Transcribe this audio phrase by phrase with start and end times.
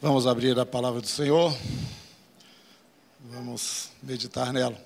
[0.00, 1.52] Vamos abrir a palavra do Senhor.
[3.32, 4.80] Vamos meditar nela.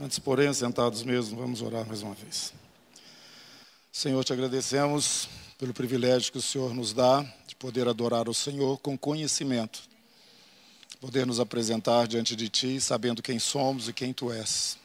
[0.00, 2.54] Antes, porém, sentados mesmo, vamos orar mais uma vez.
[3.92, 5.28] Senhor, te agradecemos
[5.58, 9.82] pelo privilégio que o Senhor nos dá de poder adorar o Senhor com conhecimento,
[11.02, 14.78] poder nos apresentar diante de Ti, sabendo quem somos e quem Tu és.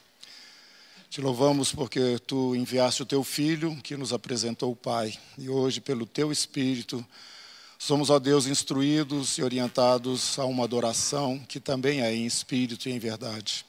[1.14, 5.80] Te louvamos porque Tu enviaste o Teu Filho, que nos apresentou o Pai, e hoje,
[5.80, 7.06] pelo Teu Espírito,
[7.78, 12.94] somos, ó Deus, instruídos e orientados a uma adoração que também é em espírito e
[12.94, 13.64] em verdade.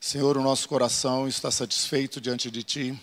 [0.00, 3.00] Senhor, o nosso coração está satisfeito diante de Ti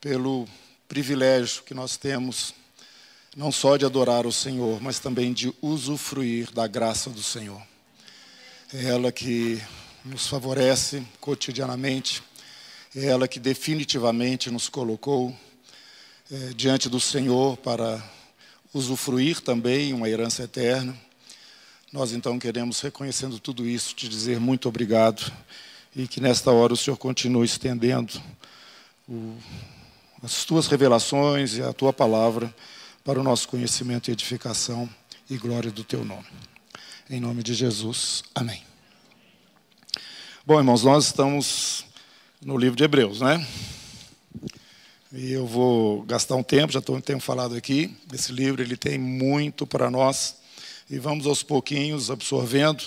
[0.00, 0.44] pelo
[0.88, 2.52] privilégio que nós temos,
[3.36, 7.62] não só de adorar o Senhor, mas também de usufruir da graça do Senhor.
[8.74, 9.62] É ela que
[10.04, 12.20] nos favorece cotidianamente,
[12.94, 15.36] é ela que definitivamente nos colocou
[16.30, 18.02] é, diante do Senhor para
[18.72, 20.96] usufruir também uma herança eterna.
[21.92, 25.32] Nós então queremos, reconhecendo tudo isso, te dizer muito obrigado
[25.94, 28.20] e que nesta hora o Senhor continue estendendo
[29.08, 29.36] o,
[30.22, 32.54] as tuas revelações e a tua palavra
[33.04, 34.88] para o nosso conhecimento e edificação
[35.28, 36.26] e glória do teu nome.
[37.08, 38.62] Em nome de Jesus, amém.
[40.44, 41.84] Bom, irmãos, nós estamos
[42.40, 43.44] no livro de Hebreus, né?
[45.12, 49.66] E eu vou gastar um tempo, já tenho falado aqui, esse livro ele tem muito
[49.66, 50.36] para nós
[50.88, 52.84] e vamos aos pouquinhos absorvendo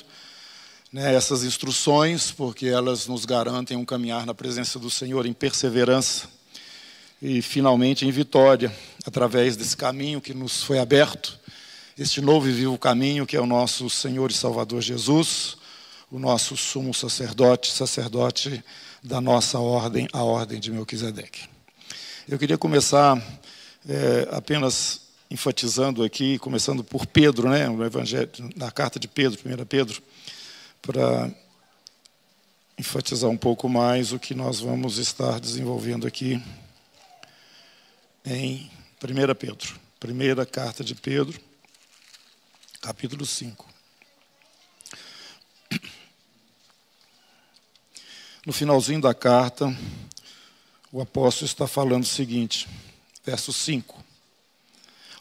[0.91, 6.29] né, essas instruções, porque elas nos garantem um caminhar na presença do Senhor em perseverança
[7.21, 8.73] e finalmente em vitória,
[9.05, 11.37] através desse caminho que nos foi aberto,
[11.97, 15.57] este novo e vivo caminho que é o nosso Senhor e Salvador Jesus,
[16.09, 18.63] o nosso sumo sacerdote, sacerdote
[19.03, 21.49] da nossa ordem, a ordem de Melquisedeque.
[22.27, 23.21] Eu queria começar
[23.87, 29.65] é, apenas enfatizando aqui, começando por Pedro, né, no Evangelho, na carta de Pedro, 1
[29.65, 30.01] Pedro,
[30.81, 31.31] para
[32.77, 36.41] enfatizar um pouco mais o que nós vamos estar desenvolvendo aqui
[38.25, 38.69] em
[39.01, 39.79] 1 Pedro.
[39.99, 41.39] Primeira carta de Pedro,
[42.81, 43.70] capítulo 5.
[48.43, 49.71] No finalzinho da carta,
[50.91, 52.67] o apóstolo está falando o seguinte,
[53.23, 54.03] verso 5.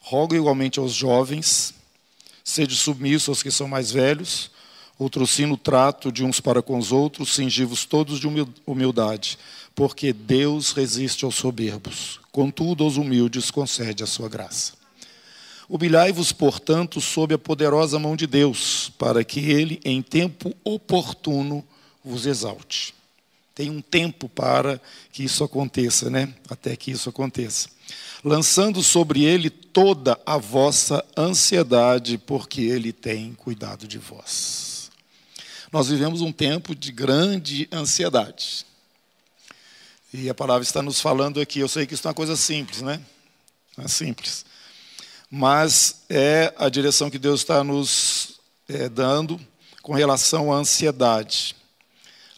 [0.00, 1.74] Rogo igualmente aos jovens,
[2.42, 4.50] sede submissos aos que são mais velhos,
[4.98, 8.26] outrocino o trato de uns para com os outros, cingivos todos de
[8.66, 9.38] humildade,
[9.74, 14.72] porque Deus resiste aos soberbos, contudo aos humildes concede a sua graça.
[15.68, 21.62] Humilhai-vos, portanto, sob a poderosa mão de Deus, para que ele, em tempo oportuno,
[22.02, 22.98] vos exalte.
[23.60, 24.80] Tem um tempo para
[25.12, 26.32] que isso aconteça, né?
[26.48, 27.68] Até que isso aconteça.
[28.24, 34.90] Lançando sobre ele toda a vossa ansiedade, porque ele tem cuidado de vós.
[35.70, 38.64] Nós vivemos um tempo de grande ansiedade.
[40.10, 41.58] E a palavra está nos falando aqui.
[41.58, 42.98] Eu sei que isso é uma coisa simples, né?
[43.76, 44.46] É simples.
[45.30, 49.38] Mas é a direção que Deus está nos é, dando
[49.82, 51.59] com relação à ansiedade.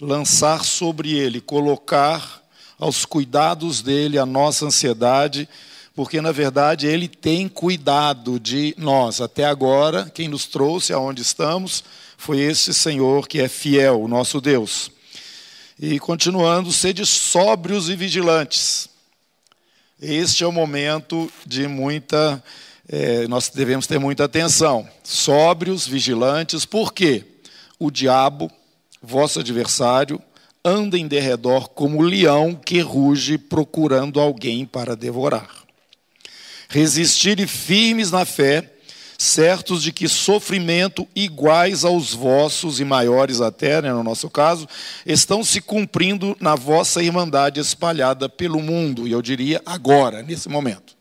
[0.04, 2.42] Lançar sobre Ele, colocar
[2.76, 5.48] aos cuidados dele a nossa ansiedade,
[5.94, 9.20] porque na verdade Ele tem cuidado de nós.
[9.20, 11.84] Até agora, quem nos trouxe aonde estamos
[12.16, 14.90] foi esse Senhor que é fiel, o nosso Deus.
[15.78, 18.88] E continuando, sede sóbrios e vigilantes.
[20.00, 22.42] Este é o momento de muita.
[22.88, 24.84] É, nós devemos ter muita atenção.
[25.04, 27.24] Sóbrios, vigilantes, por quê?
[27.78, 28.50] O diabo,
[29.02, 30.20] vosso adversário,
[30.64, 35.50] anda em derredor como leão que ruge procurando alguém para devorar.
[36.68, 38.72] Resistirem firmes na fé,
[39.18, 44.68] certos de que sofrimento iguais aos vossos e maiores até, né, no nosso caso,
[45.04, 50.96] estão se cumprindo na vossa irmandade espalhada pelo mundo, e eu diria agora, nesse momento.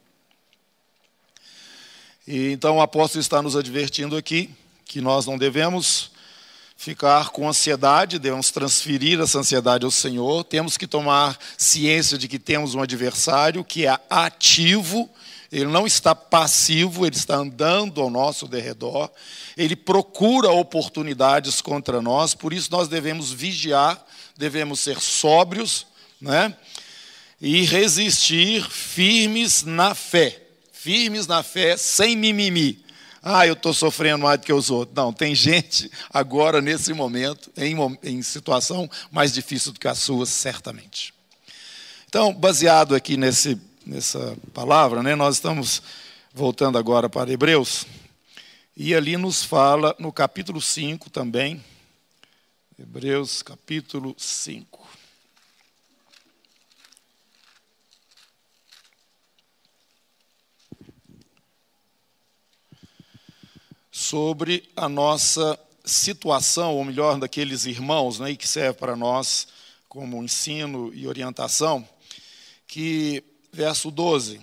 [2.28, 4.50] E, então o apóstolo está nos advertindo aqui
[4.86, 6.11] que nós não devemos
[6.82, 12.40] ficar com ansiedade, devemos transferir essa ansiedade ao Senhor, temos que tomar ciência de que
[12.40, 15.08] temos um adversário que é ativo
[15.52, 19.12] ele não está passivo, ele está andando ao nosso derredor,
[19.58, 24.02] ele procura oportunidades contra nós, por isso nós devemos vigiar,
[24.38, 25.86] devemos ser sóbrios,
[26.22, 26.56] né?
[27.42, 30.42] E resistir firmes na fé.
[30.72, 32.82] Firmes na fé, sem mimimi.
[33.24, 34.96] Ah, eu estou sofrendo mais do que os outros.
[34.96, 40.26] Não, tem gente agora, nesse momento, em, em situação mais difícil do que a sua,
[40.26, 41.14] certamente.
[42.08, 45.82] Então, baseado aqui nesse nessa palavra, né, nós estamos
[46.34, 47.86] voltando agora para Hebreus,
[48.76, 51.64] e ali nos fala no capítulo 5 também,
[52.80, 54.81] Hebreus capítulo 5.
[63.92, 69.48] Sobre a nossa situação, ou melhor, daqueles irmãos, né, que serve para nós
[69.90, 71.88] como ensino e orientação,
[72.66, 73.22] que,
[73.52, 74.40] verso 12,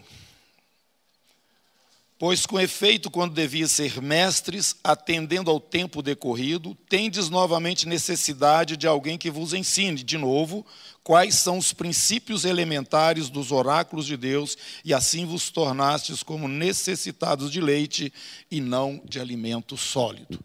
[2.19, 8.89] Pois com efeito, quando devia ser mestres, atendendo ao tempo decorrido, tendes novamente necessidade de
[8.89, 10.67] alguém que vos ensine, de novo,
[11.05, 17.53] quais são os princípios elementares dos oráculos de Deus, e assim vos tornastes como necessitados
[17.53, 18.13] de leite
[18.51, 20.41] e não de alimento sólido.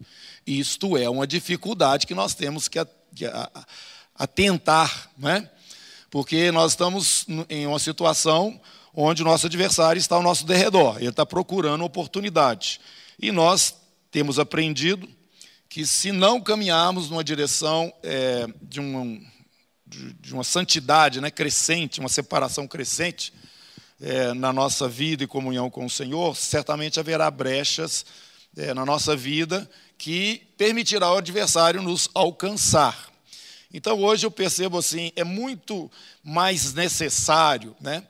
[0.46, 2.78] Isto é uma dificuldade que nós temos que
[4.14, 5.50] atentar, né?
[6.08, 8.60] porque nós estamos em uma situação
[8.94, 12.80] onde o nosso adversário está ao nosso derredor, ele está procurando oportunidade.
[13.18, 13.76] E nós
[14.10, 15.08] temos aprendido
[15.68, 19.20] que se não caminharmos numa direção é, de, um,
[19.84, 23.32] de, uma santidade né, crescente, uma separação crescente
[24.00, 28.06] é, na nossa vida e comunhão com o Senhor, certamente haverá brechas
[28.56, 29.68] é, na nossa vida
[29.98, 33.10] que permitirá ao adversário nos alcançar.
[33.72, 35.90] Então hoje eu percebo assim, é muito
[36.22, 38.06] mais necessário, né?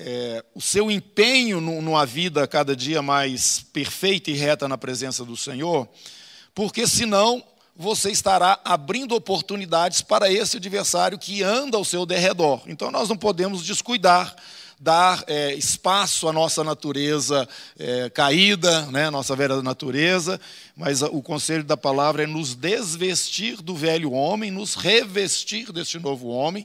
[0.00, 5.36] É, o seu empenho numa vida cada dia mais perfeita e reta na presença do
[5.36, 5.88] Senhor,
[6.54, 7.42] porque senão
[7.74, 12.62] você estará abrindo oportunidades para esse adversário que anda ao seu derredor.
[12.66, 14.36] Então nós não podemos descuidar,
[14.78, 20.40] dar é, espaço à nossa natureza é, caída, né, nossa velha natureza,
[20.76, 26.28] mas o conselho da palavra é nos desvestir do velho homem, nos revestir deste novo
[26.28, 26.64] homem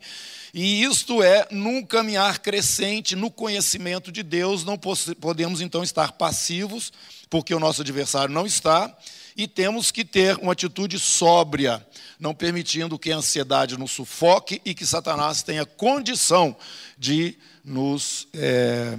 [0.54, 6.94] e isto é, num caminhar crescente no conhecimento de Deus, não podemos então estar passivos,
[7.28, 8.96] porque o nosso adversário não está,
[9.36, 11.84] e temos que ter uma atitude sóbria,
[12.20, 16.56] não permitindo que a ansiedade nos sufoque e que Satanás tenha condição
[17.00, 17.36] de
[17.66, 18.96] nos é,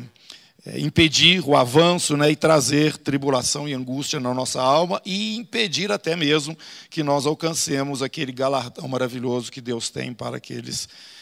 [0.66, 5.92] é, impedir o avanço né, e trazer tribulação e angústia na nossa alma e impedir
[5.92, 6.58] até mesmo
[6.90, 11.13] que nós alcancemos aquele galardão maravilhoso que Deus tem para aqueles que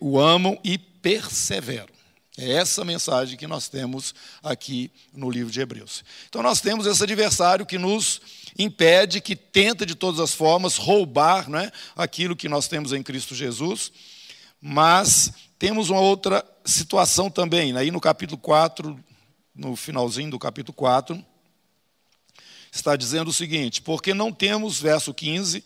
[0.00, 2.00] o amam e perseveram.
[2.38, 6.02] É essa mensagem que nós temos aqui no livro de Hebreus.
[6.28, 8.20] Então, nós temos esse adversário que nos
[8.58, 13.34] impede, que tenta de todas as formas roubar né, aquilo que nós temos em Cristo
[13.34, 13.92] Jesus,
[14.60, 17.76] mas temos uma outra situação também.
[17.76, 18.98] Aí no capítulo 4,
[19.54, 21.22] no finalzinho do capítulo 4,
[22.72, 25.64] está dizendo o seguinte: Porque não temos, verso 15,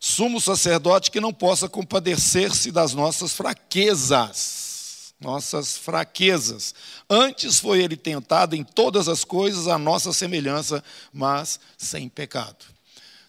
[0.00, 5.12] sumo sacerdote que não possa compadecer-se das nossas fraquezas.
[5.20, 6.74] Nossas fraquezas.
[7.08, 10.82] Antes foi ele tentado em todas as coisas a nossa semelhança,
[11.12, 12.64] mas sem pecado.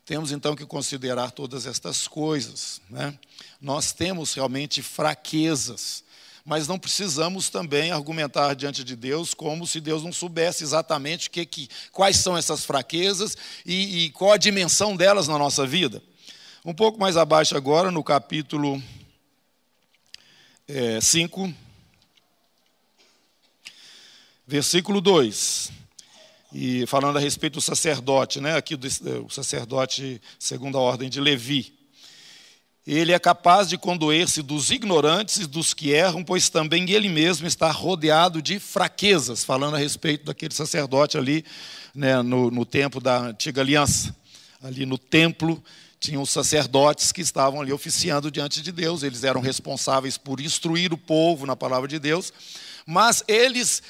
[0.06, 2.82] Temos então que considerar todas estas coisas.
[2.90, 3.14] Né?
[3.60, 6.06] Nós temos realmente fraquezas,
[6.46, 11.46] mas não precisamos também argumentar diante de Deus como se Deus não soubesse exatamente que,
[11.46, 13.36] que, quais são essas fraquezas
[13.66, 16.02] e, e qual a dimensão delas na nossa vida.
[16.64, 18.80] Um pouco mais abaixo agora, no capítulo
[21.02, 21.54] 5, é,
[24.46, 25.72] versículo 2.
[26.54, 28.88] E falando a respeito do sacerdote, né, aqui do,
[29.26, 31.74] o sacerdote segundo a ordem de Levi.
[32.86, 37.48] Ele é capaz de condoer-se dos ignorantes e dos que erram, pois também ele mesmo
[37.48, 41.44] está rodeado de fraquezas, falando a respeito daquele sacerdote ali
[41.96, 44.16] né, no, no tempo da antiga aliança,
[44.62, 45.64] ali no templo
[46.02, 50.98] tinham sacerdotes que estavam ali oficiando diante de Deus, eles eram responsáveis por instruir o
[50.98, 52.34] povo na palavra de Deus,
[52.88, 53.84] mas eles,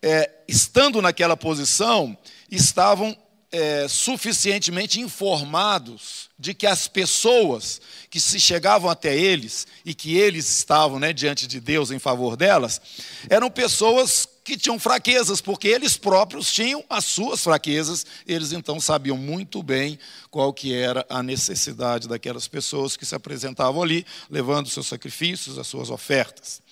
[0.00, 2.16] é, estando naquela posição,
[2.50, 3.14] estavam
[3.50, 10.48] é, suficientemente informados de que as pessoas que se chegavam até eles e que eles
[10.48, 12.80] estavam né, diante de Deus em favor delas,
[13.28, 19.16] eram pessoas que tinham fraquezas, porque eles próprios tinham as suas fraquezas, eles então sabiam
[19.16, 19.98] muito bem
[20.30, 25.66] qual que era a necessidade daquelas pessoas que se apresentavam ali, levando seus sacrifícios, as
[25.66, 26.62] suas ofertas.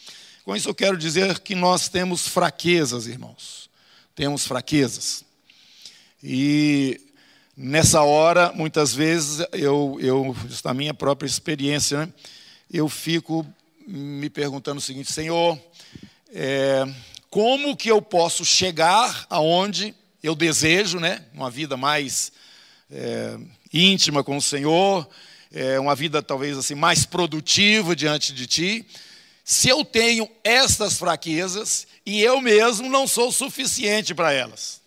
[0.45, 3.69] Com isso eu quero dizer que nós temos fraquezas, irmãos.
[4.15, 5.26] Temos fraquezas.
[6.29, 7.01] E
[7.57, 12.13] nessa hora, muitas vezes, eu, eu na minha própria experiência, né,
[12.69, 13.47] eu fico
[13.87, 15.57] me perguntando o seguinte, Senhor,
[16.35, 16.85] é,
[17.31, 21.25] como que eu posso chegar aonde eu desejo, né?
[21.33, 22.33] Uma vida mais
[22.91, 23.39] é,
[23.73, 25.09] íntima com o Senhor,
[25.53, 28.87] é, uma vida talvez assim mais produtiva diante de Ti.
[29.45, 34.85] Se eu tenho estas fraquezas e eu mesmo não sou suficiente para elas.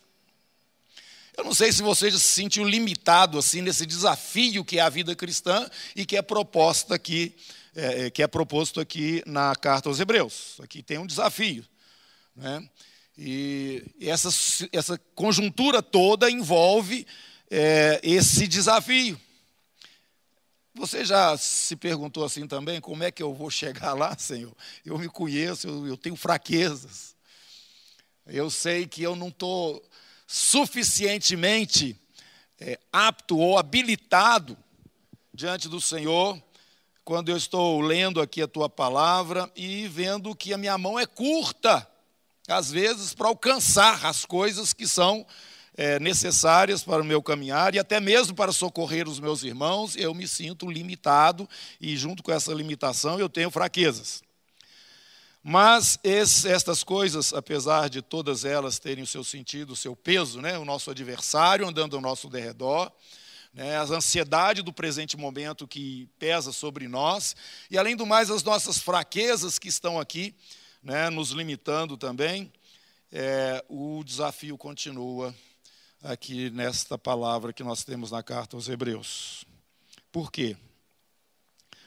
[1.40, 4.90] Eu não sei se você já se sentiu limitado assim nesse desafio que é a
[4.90, 5.66] vida cristã
[5.96, 7.34] e que é proposta aqui,
[7.74, 10.60] é, é que é proposto aqui na carta aos Hebreus.
[10.62, 11.64] Aqui tem um desafio,
[12.36, 12.68] né?
[13.16, 14.28] E essa,
[14.70, 17.06] essa conjuntura toda envolve
[17.50, 19.18] é, esse desafio.
[20.74, 24.54] Você já se perguntou assim também, como é que eu vou chegar lá, Senhor?
[24.84, 27.16] Eu me conheço, eu, eu tenho fraquezas.
[28.26, 29.82] Eu sei que eu não estou
[30.32, 31.96] suficientemente
[32.60, 34.56] é, apto ou habilitado
[35.34, 36.40] diante do Senhor
[37.04, 41.04] quando eu estou lendo aqui a tua palavra e vendo que a minha mão é
[41.04, 41.84] curta,
[42.46, 45.26] às vezes, para alcançar as coisas que são
[45.76, 50.14] é, necessárias para o meu caminhar e até mesmo para socorrer os meus irmãos, eu
[50.14, 51.48] me sinto limitado
[51.80, 54.22] e, junto com essa limitação, eu tenho fraquezas.
[55.42, 60.58] Mas estas coisas, apesar de todas elas terem o seu sentido, o seu peso, né?
[60.58, 62.92] o nosso adversário andando ao nosso derredor,
[63.54, 63.76] né?
[63.76, 67.34] a ansiedade do presente momento que pesa sobre nós,
[67.70, 70.34] e além do mais, as nossas fraquezas que estão aqui,
[70.82, 71.08] né?
[71.08, 72.52] nos limitando também,
[73.10, 75.34] é, o desafio continua
[76.02, 79.46] aqui nesta palavra que nós temos na carta aos Hebreus.
[80.12, 80.54] Por quê?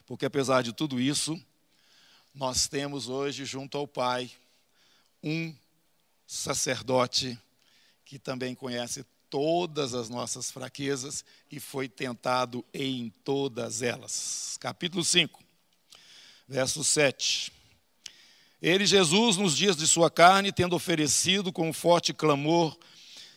[0.08, 1.40] Porque apesar de tudo isso,
[2.34, 4.32] nós temos hoje junto ao Pai
[5.22, 5.54] um
[6.26, 7.38] sacerdote
[8.04, 14.58] que também conhece todas as nossas fraquezas e foi tentado em todas elas.
[14.60, 15.44] Capítulo 5,
[16.48, 17.52] verso 7.
[18.62, 22.78] Ele, Jesus, nos dias de sua carne, tendo oferecido com forte clamor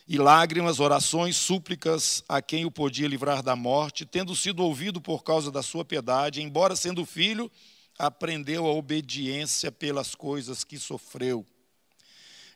[0.07, 5.23] e lágrimas, orações, súplicas a quem o podia livrar da morte, tendo sido ouvido por
[5.23, 7.51] causa da sua piedade, embora sendo filho,
[7.97, 11.45] aprendeu a obediência pelas coisas que sofreu.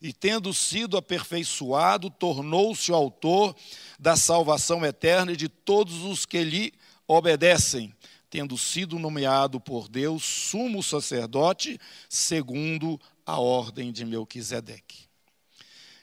[0.02, 3.56] E tendo sido aperfeiçoado, tornou-se o autor
[4.00, 6.74] da salvação eterna de todos os que lhe
[7.08, 7.94] obedecem,
[8.30, 11.80] tendo sido nomeado por Deus sumo sacerdote,
[12.10, 15.06] segundo a ordem de Melquisedeque.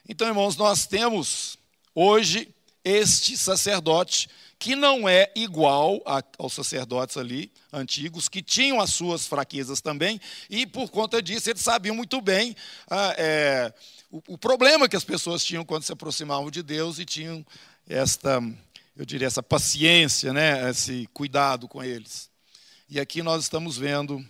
[0.07, 1.57] Então, irmãos, nós temos
[1.93, 2.47] hoje
[2.83, 9.25] este sacerdote que não é igual a, aos sacerdotes ali antigos, que tinham as suas
[9.25, 12.53] fraquezas também, e por conta disso eles sabiam muito bem
[12.89, 13.73] ah, é,
[14.11, 17.45] o, o, problema que as pessoas tinham quando se aproximavam de Deus e tinham
[17.87, 18.43] esta,
[18.97, 22.29] eu diria, essa paciência, né, esse cuidado com eles.
[22.89, 24.23] E aqui nós estamos vendo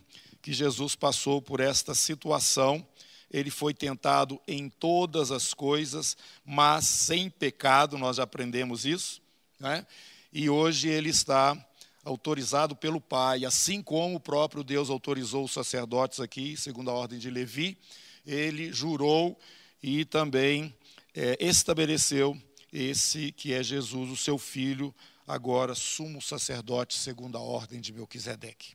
[0.44, 2.86] que Jesus passou por esta situação
[3.32, 9.22] ele foi tentado em todas as coisas, mas sem pecado, nós já aprendemos isso.
[9.60, 9.86] Né?
[10.32, 11.58] E hoje ele está
[12.04, 17.20] autorizado pelo Pai, assim como o próprio Deus autorizou os sacerdotes aqui, segundo a ordem
[17.20, 17.78] de Levi,
[18.26, 19.38] ele jurou
[19.82, 20.74] e também
[21.16, 22.40] é, estabeleceu
[22.72, 24.94] esse que é Jesus, o seu filho,
[25.28, 28.74] agora sumo sacerdote, segundo a ordem de Melquisedeque.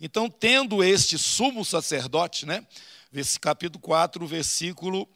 [0.00, 2.66] Então, tendo este sumo sacerdote, né,
[3.40, 5.08] capítulo 4, versículo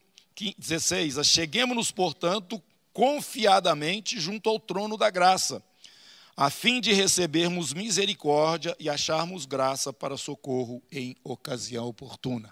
[0.57, 2.61] 16, acheguemos-nos, portanto,
[2.97, 5.61] confiadamente junto ao trono da graça,
[6.35, 12.49] a fim de recebermos misericórdia e acharmos graça para socorro em ocasião oportuna.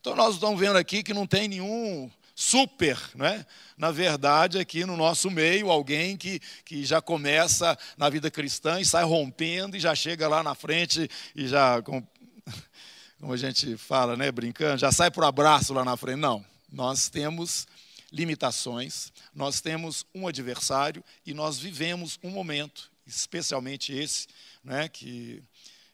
[0.00, 3.44] Então nós estamos vendo aqui que não tem nenhum super, né?
[3.76, 8.84] na verdade, aqui no nosso meio, alguém que, que já começa na vida cristã e
[8.84, 12.06] sai rompendo e já chega lá na frente e já, como,
[13.18, 16.20] como a gente fala, né, brincando, já sai para o abraço lá na frente.
[16.20, 17.66] Não, nós temos
[18.12, 24.26] limitações, nós temos um adversário e nós vivemos um momento, especialmente esse,
[24.62, 25.42] né, que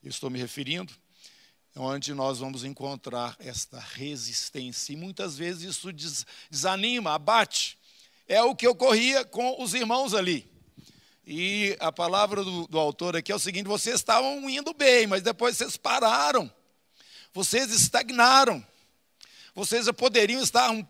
[0.02, 0.92] eu estou me referindo,
[1.76, 4.92] onde nós vamos encontrar esta resistência.
[4.92, 5.90] E muitas vezes isso
[6.50, 7.78] desanima, abate.
[8.26, 10.50] É o que ocorria com os irmãos ali.
[11.25, 15.22] E a palavra do, do autor aqui é o seguinte: vocês estavam indo bem, mas
[15.22, 16.50] depois vocês pararam,
[17.32, 18.64] vocês estagnaram,
[19.54, 20.82] vocês poderiam estar um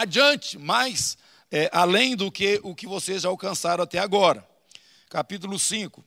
[0.00, 1.16] adiante, mais
[1.50, 4.46] é, além do que o que vocês já alcançaram até agora.
[5.08, 6.04] Capítulo 5,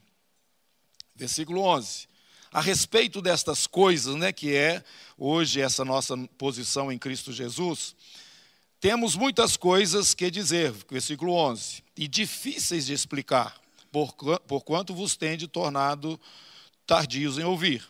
[1.16, 2.08] versículo 11.
[2.52, 4.84] A respeito destas coisas, né, que é
[5.18, 7.96] hoje essa nossa posição em Cristo Jesus,
[8.80, 13.60] temos muitas coisas que dizer, versículo 11, e difíceis de explicar,
[14.48, 16.20] porquanto vos tende tornado
[16.86, 17.88] tardios em ouvir.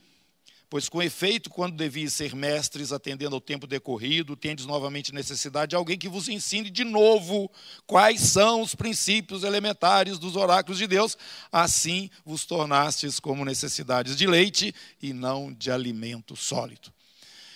[0.70, 5.76] Pois, com efeito, quando deviam ser mestres, atendendo ao tempo decorrido, tendes novamente necessidade de
[5.76, 7.50] alguém que vos ensine de novo
[7.86, 11.18] quais são os princípios elementares dos oráculos de Deus.
[11.52, 16.92] Assim vos tornastes como necessidades de leite e não de alimento sólido.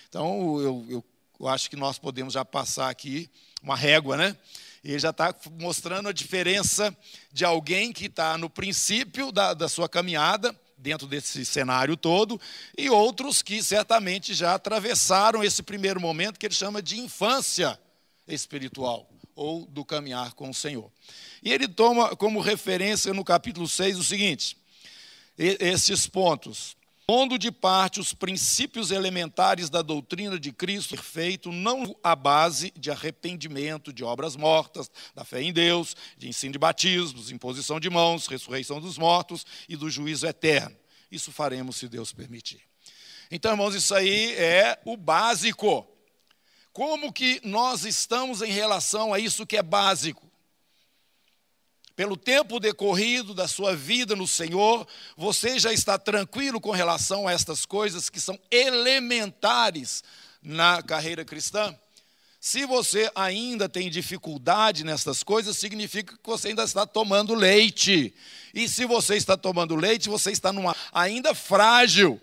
[0.07, 1.05] Então, eu, eu
[1.41, 3.27] eu acho que nós podemos já passar aqui
[3.63, 4.37] uma régua, né?
[4.83, 6.95] Ele já está mostrando a diferença
[7.33, 12.41] de alguém que está no princípio da, da sua caminhada, dentro desse cenário todo,
[12.77, 17.79] e outros que certamente já atravessaram esse primeiro momento que ele chama de infância
[18.27, 20.91] espiritual, ou do caminhar com o Senhor.
[21.43, 24.57] E ele toma como referência no capítulo 6 o seguinte:
[25.37, 26.75] esses pontos
[27.11, 32.89] pondo de parte os princípios elementares da doutrina de Cristo perfeito, não a base de
[32.89, 38.27] arrependimento, de obras mortas, da fé em Deus, de ensino de batismos, imposição de mãos,
[38.27, 40.73] ressurreição dos mortos e do juízo eterno.
[41.11, 42.61] Isso faremos se Deus permitir.
[43.29, 45.85] Então, irmãos, isso aí é o básico.
[46.71, 50.30] Como que nós estamos em relação a isso que é básico?
[51.95, 57.33] Pelo tempo decorrido da sua vida no Senhor, você já está tranquilo com relação a
[57.33, 60.03] estas coisas que são elementares
[60.41, 61.77] na carreira cristã?
[62.39, 68.15] Se você ainda tem dificuldade nessas coisas, significa que você ainda está tomando leite.
[68.51, 72.19] E se você está tomando leite, você está numa ainda frágil.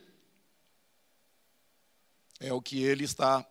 [2.41, 3.47] É o que ele está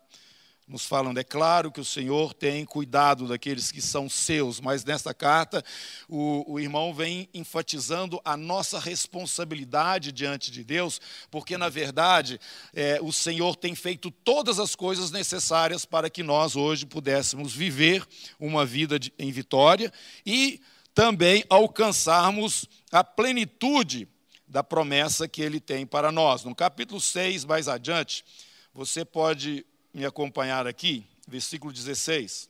[0.67, 1.17] nos falando.
[1.17, 5.63] É claro que o Senhor tem cuidado daqueles que são seus, mas nesta carta
[6.09, 10.99] o, o, irmão vem enfatizando a nossa responsabilidade diante de Deus,
[11.31, 12.37] porque na verdade
[12.73, 18.05] é, o Senhor tem feito todas as coisas necessárias para que nós hoje pudéssemos viver
[18.37, 19.91] uma vida de, em vitória
[20.25, 20.59] e
[20.93, 24.07] também alcançarmos a plenitude
[24.45, 26.43] da promessa que ele tem para nós.
[26.43, 28.25] No capítulo 6, mais adiante,
[28.73, 29.65] você pode
[29.97, 32.47] me acompanhar aqui, versículo 16.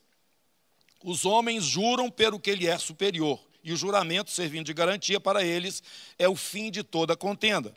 [1.01, 5.45] Os homens juram pelo que lhe é superior, e o juramento, servindo de garantia para
[5.45, 5.81] eles,
[6.19, 7.73] é o fim de toda contenda.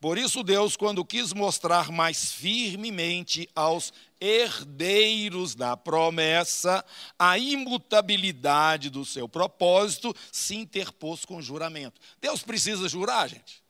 [0.00, 6.84] Por isso, Deus, quando quis mostrar mais firmemente aos herdeiros da promessa
[7.18, 12.00] a imutabilidade do seu propósito, se interpôs com juramento.
[12.20, 13.60] Deus precisa jurar, gente?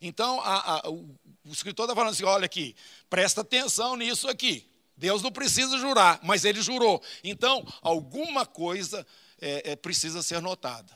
[0.00, 2.74] Então, a, a, o, o escritor está falando assim: olha aqui,
[3.08, 4.66] presta atenção nisso aqui.
[4.96, 7.02] Deus não precisa jurar, mas ele jurou.
[7.24, 9.06] Então, alguma coisa
[9.40, 10.94] é, é, precisa ser notada.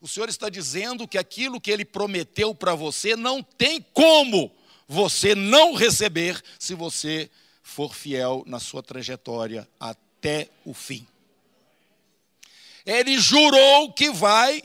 [0.00, 4.50] O Senhor está dizendo que aquilo que ele prometeu para você não tem como
[4.86, 7.30] você não receber se você
[7.62, 11.06] for fiel na sua trajetória até o fim.
[12.84, 14.62] Ele jurou que vai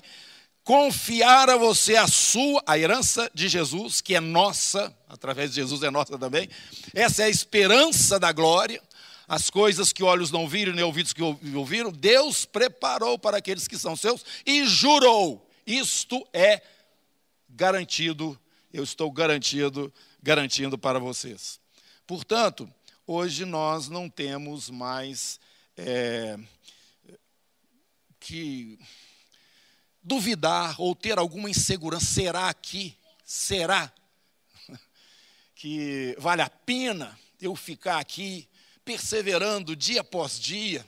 [0.64, 5.84] confiar a você a sua, a herança de Jesus, que é nossa, através de Jesus
[5.84, 6.50] é nossa também.
[6.94, 8.82] Essa é a esperança da glória.
[9.28, 13.78] As coisas que olhos não viram, nem ouvidos que ouviram, Deus preparou para aqueles que
[13.78, 15.48] são seus e jurou.
[15.68, 16.64] Isto é
[17.48, 18.40] garantido,
[18.74, 21.60] eu estou garantido, garantindo para vocês.
[22.08, 22.68] Portanto,
[23.06, 25.40] hoje nós não temos mais
[25.78, 26.38] é,
[28.20, 28.80] que
[30.10, 33.94] duvidar ou ter alguma insegurança, será que, será
[35.54, 38.50] que vale a pena eu ficar aqui
[38.84, 40.84] perseverando dia após dia,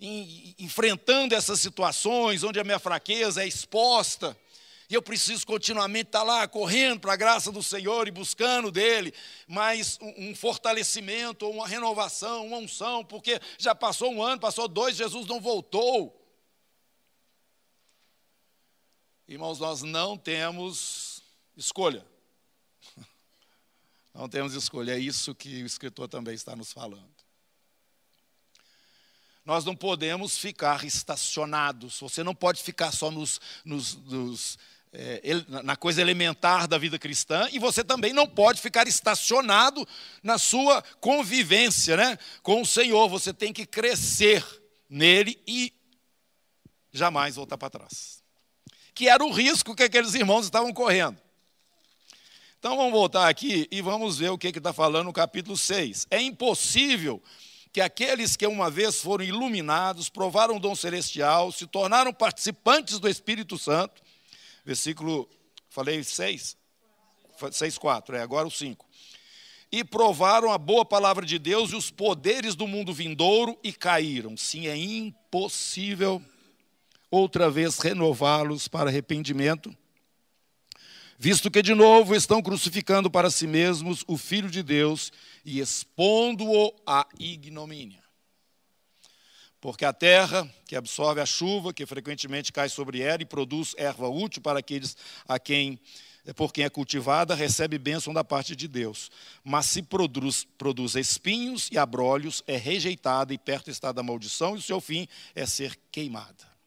[0.00, 4.34] em, enfrentando essas situações onde a minha fraqueza é exposta,
[4.88, 9.12] e eu preciso continuamente estar lá correndo para a graça do Senhor e buscando dele,
[9.46, 14.96] mais um, um fortalecimento, uma renovação, uma unção, porque já passou um ano, passou dois,
[14.96, 16.17] Jesus não voltou.
[19.28, 21.22] Irmãos, nós não temos
[21.54, 22.02] escolha.
[24.14, 27.14] Não temos escolha, é isso que o escritor também está nos falando.
[29.44, 34.58] Nós não podemos ficar estacionados, você não pode ficar só nos, nos, nos
[34.92, 35.22] é,
[35.62, 39.86] na coisa elementar da vida cristã, e você também não pode ficar estacionado
[40.20, 43.08] na sua convivência né, com o Senhor.
[43.08, 44.44] Você tem que crescer
[44.90, 45.72] nele e
[46.92, 48.17] jamais voltar para trás
[48.98, 51.16] que era o risco que aqueles irmãos estavam correndo.
[52.58, 56.08] Então vamos voltar aqui e vamos ver o que está falando no capítulo 6.
[56.10, 57.22] É impossível
[57.72, 63.08] que aqueles que uma vez foram iluminados, provaram o dom celestial, se tornaram participantes do
[63.08, 64.02] Espírito Santo,
[64.64, 65.30] versículo,
[65.70, 66.56] falei 6?
[67.52, 68.84] 6, 4, é agora o 5.
[69.70, 74.36] E provaram a boa palavra de Deus e os poderes do mundo vindouro e caíram.
[74.36, 76.20] Sim, é impossível
[77.10, 79.74] outra vez renová-los para arrependimento,
[81.18, 85.12] visto que de novo estão crucificando para si mesmos o Filho de Deus
[85.44, 88.02] e expondo-o à ignomínia.
[89.60, 94.08] Porque a terra, que absorve a chuva, que frequentemente cai sobre ela e produz erva
[94.08, 95.80] útil para aqueles a quem
[96.34, 99.10] por quem é cultivada, recebe bênção da parte de Deus.
[99.42, 104.58] Mas se produz, produz espinhos e abrolhos, é rejeitada e perto está da maldição, e
[104.58, 106.57] o seu fim é ser queimada.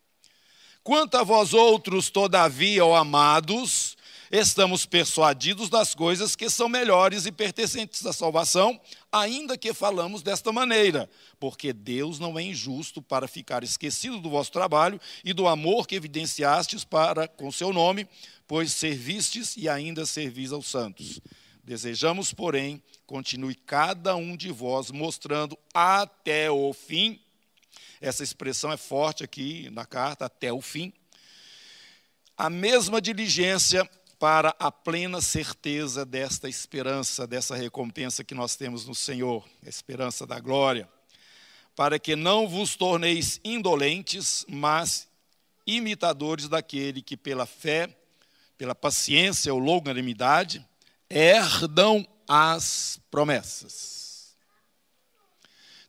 [0.84, 3.96] Quanto a vós outros, todavia, ó amados,
[4.32, 10.52] estamos persuadidos das coisas que são melhores e pertencentes à salvação, ainda que falamos desta
[10.52, 11.08] maneira,
[11.39, 15.94] porque Deus não é injusto para ficar esquecido do vosso trabalho e do amor que
[15.94, 18.08] evidenciastes para com seu nome,
[18.48, 21.22] pois servistes e ainda servis aos santos.
[21.63, 27.20] Desejamos, porém, continue cada um de vós mostrando até o fim.
[28.02, 30.92] Essa expressão é forte aqui na carta, até o fim.
[32.36, 33.88] A mesma diligência
[34.18, 40.26] para a plena certeza desta esperança, dessa recompensa que nós temos no Senhor, a esperança
[40.26, 40.90] da glória,
[41.76, 45.08] para que não vos torneis indolentes, mas
[45.66, 47.88] imitadores daquele que pela fé,
[48.58, 50.66] pela paciência ou longanimidade,
[51.08, 54.01] herdam as promessas.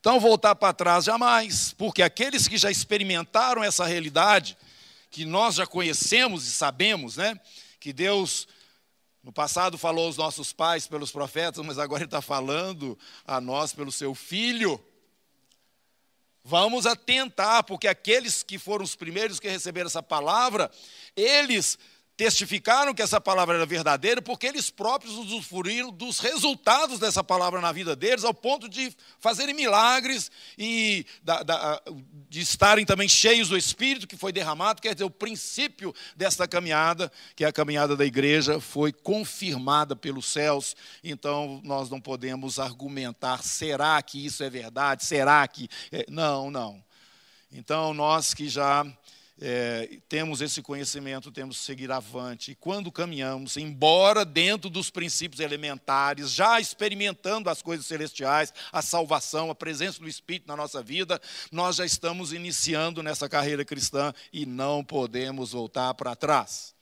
[0.03, 4.59] Então, voltar para trás jamais, porque aqueles que já experimentaram essa realidade,
[5.09, 7.39] que nós já conhecemos e sabemos, né?
[7.79, 8.49] que Deus
[9.23, 13.73] no passado falou aos nossos pais pelos profetas, mas agora Ele está falando a nós
[13.73, 14.85] pelo seu Filho.
[16.43, 20.69] Vamos atentar, porque aqueles que foram os primeiros que receberam essa palavra,
[21.15, 21.79] eles
[22.23, 27.73] testificaram que essa palavra era verdadeira, porque eles próprios usufruíram dos resultados dessa palavra na
[27.73, 31.83] vida deles, ao ponto de fazerem milagres e da, da,
[32.29, 34.81] de estarem também cheios do Espírito que foi derramado.
[34.81, 40.27] Quer dizer, o princípio desta caminhada, que é a caminhada da igreja, foi confirmada pelos
[40.27, 40.77] céus.
[41.03, 45.05] Então, nós não podemos argumentar: será que isso é verdade?
[45.05, 45.69] Será que.
[45.91, 46.07] É?
[46.09, 46.81] Não, não.
[47.51, 48.87] Então, nós que já
[49.45, 52.53] é, temos esse conhecimento, temos que seguir avante.
[52.53, 59.51] E quando caminhamos, embora dentro dos princípios elementares, já experimentando as coisas celestiais, a salvação,
[59.51, 64.47] a presença do Espírito na nossa vida, nós já estamos iniciando nessa carreira cristã e
[64.47, 66.73] não podemos voltar para trás.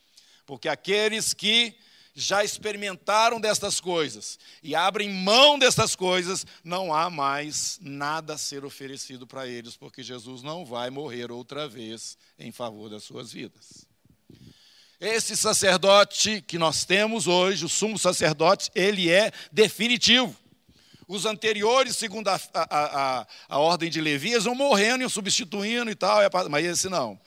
[0.44, 1.74] Porque aqueles que
[2.14, 8.64] já experimentaram destas coisas e abrem mão destas coisas, não há mais nada a ser
[8.64, 13.86] oferecido para eles, porque Jesus não vai morrer outra vez em favor das suas vidas.
[15.00, 20.36] Esse sacerdote que nós temos hoje, o sumo sacerdote, ele é definitivo.
[21.08, 25.94] Os anteriores, segundo a, a, a, a ordem de Levias, vão morrendo e substituindo e
[25.94, 26.20] tal,
[26.50, 27.18] mas esse não.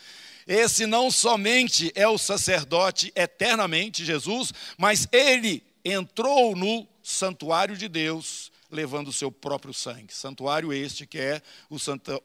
[0.48, 8.52] Esse não somente é o sacerdote eternamente, Jesus, mas ele entrou no santuário de Deus,
[8.72, 10.14] levando o seu próprio sangue.
[10.14, 11.78] Santuário este que é o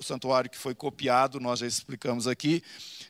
[0.03, 2.63] santuário que foi copiado, nós já explicamos aqui,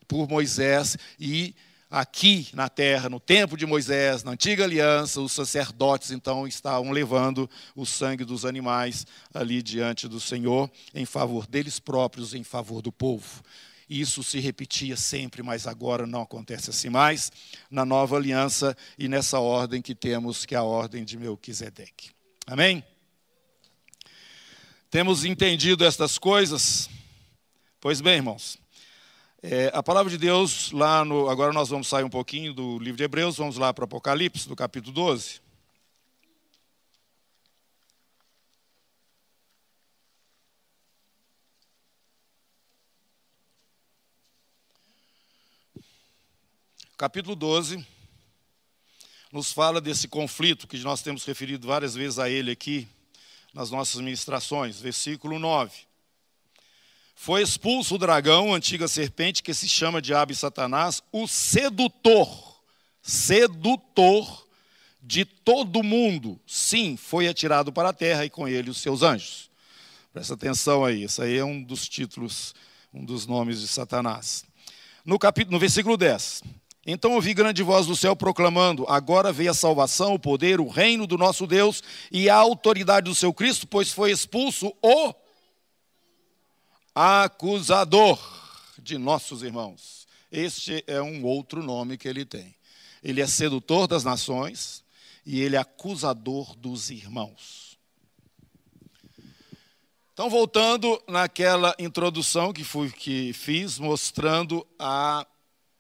[0.07, 1.55] por Moisés e
[1.91, 7.49] aqui na terra, no tempo de Moisés, na antiga aliança, os sacerdotes então estavam levando
[7.75, 12.93] o sangue dos animais ali diante do Senhor, em favor deles próprios, em favor do
[12.93, 13.43] povo.
[13.89, 17.33] Isso se repetia sempre, mas agora não acontece assim mais,
[17.71, 22.11] na nova aliança e nessa ordem que temos, que é a ordem de Melquisedeque.
[22.47, 22.85] Amém?
[24.91, 26.89] Temos entendido estas coisas?
[27.81, 28.59] Pois bem, irmãos,
[29.43, 31.29] é, a palavra de Deus, lá no.
[31.29, 34.57] Agora nós vamos sair um pouquinho do livro de Hebreus, vamos lá para Apocalipse, do
[34.57, 35.48] capítulo 12.
[46.99, 47.87] Capítulo 12
[49.33, 52.89] nos fala desse conflito que nós temos referido várias vezes a ele aqui
[53.55, 54.81] nas nossas ministrações.
[54.81, 55.71] Versículo 9.
[57.15, 62.61] Foi expulso o dragão, antiga serpente, que se chama Diabo e Satanás, o sedutor,
[63.01, 64.49] sedutor
[65.01, 66.41] de todo mundo.
[66.49, 69.49] Sim, foi atirado para a terra e com ele os seus anjos.
[70.13, 72.57] Presta atenção aí, isso aí é um dos títulos,
[72.93, 74.45] um dos nomes de Satanás.
[75.05, 76.43] No, capítulo, no versículo 10.
[76.91, 81.07] Então ouvi grande voz do céu proclamando: Agora veio a salvação, o poder, o reino
[81.07, 85.15] do nosso Deus e a autoridade do seu Cristo, pois foi expulso o
[86.95, 88.19] acusador
[88.79, 90.09] de nossos irmãos.
[90.33, 92.55] Este é um outro nome que ele tem.
[93.05, 94.83] Ele é sedutor das nações
[95.27, 97.77] e ele é acusador dos irmãos.
[100.15, 105.27] Então, voltando naquela introdução que, fui, que fiz, mostrando a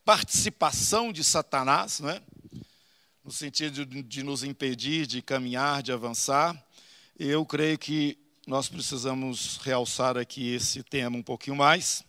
[0.08, 2.22] participação de Satanás, não é?
[3.22, 6.56] no sentido de, de nos impedir de caminhar, de avançar,
[7.18, 8.16] eu creio que
[8.46, 12.02] nós precisamos realçar aqui esse tema um pouquinho mais,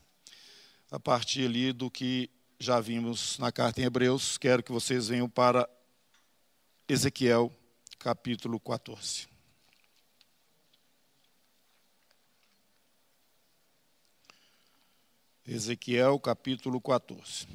[0.90, 4.38] a partir ali do que já vimos na carta em Hebreus.
[4.38, 5.70] Quero que vocês venham para
[6.88, 7.54] Ezequiel,
[8.00, 9.28] capítulo 14.
[15.46, 17.46] Ezequiel, capítulo 14.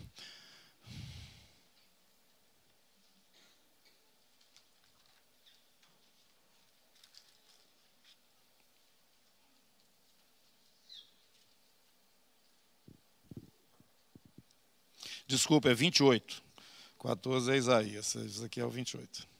[15.27, 16.43] Desculpa, é 28.
[17.01, 19.35] 14 é Isaías, isso aqui é o 28.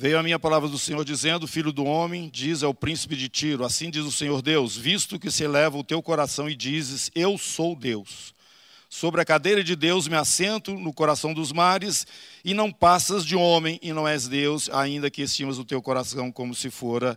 [0.00, 3.66] Veio a minha palavra do Senhor dizendo: Filho do homem, diz ao príncipe de Tiro:
[3.66, 7.36] Assim diz o Senhor Deus: Visto que se eleva o teu coração e dizes: Eu
[7.36, 8.34] sou Deus.
[8.92, 12.04] Sobre a cadeira de Deus me assento no coração dos mares,
[12.44, 16.32] e não passas de homem e não és Deus, ainda que estimas o teu coração
[16.32, 17.16] como se fora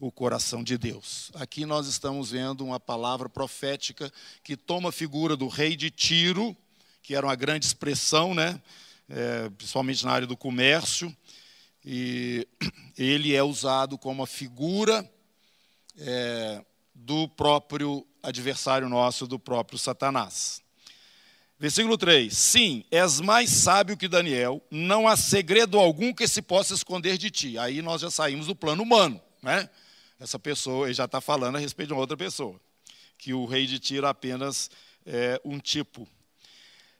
[0.00, 1.30] o coração de Deus.
[1.34, 6.56] Aqui nós estamos vendo uma palavra profética que toma a figura do rei de Tiro,
[7.04, 8.60] que era uma grande expressão, né?
[9.08, 11.14] É, principalmente na área do comércio
[11.84, 12.48] e
[12.98, 15.08] ele é usado como a figura
[15.98, 20.61] é, do próprio adversário nosso, do próprio Satanás.
[21.62, 26.74] Versículo 3: Sim, és mais sábio que Daniel, não há segredo algum que se possa
[26.74, 27.56] esconder de ti.
[27.56, 29.70] Aí nós já saímos do plano humano, né?
[30.18, 32.60] Essa pessoa, já está falando a respeito de uma outra pessoa,
[33.16, 34.72] que o rei de Tiro apenas
[35.06, 36.08] é um tipo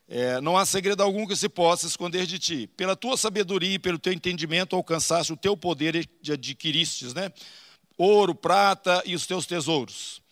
[0.07, 2.67] é, não há segredo algum que se possa esconder de ti.
[2.67, 7.33] Pela tua sabedoria e pelo teu entendimento alcançaste o teu poder e adquiristes, né?
[7.97, 10.22] Ouro, prata e os teus tesouros.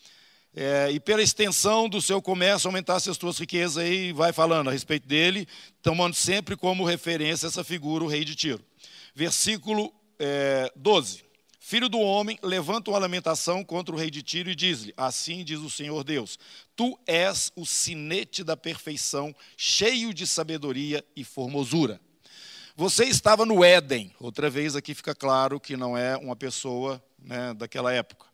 [0.54, 4.72] É, e pela extensão do seu comércio aumentaste as tuas riquezas aí vai falando a
[4.72, 5.48] respeito dele,
[5.80, 8.62] tomando sempre como referência essa figura, o rei de Tiro.
[9.14, 11.24] Versículo é, 12.
[11.58, 15.60] Filho do homem, levanta uma lamentação contra o rei de Tiro e diz-lhe: Assim diz
[15.60, 16.38] o Senhor Deus:
[16.76, 22.00] Tu és o sinete da perfeição, cheio de sabedoria e formosura.
[22.76, 24.12] Você estava no Éden.
[24.18, 28.26] Outra vez aqui fica claro que não é uma pessoa né, daquela época.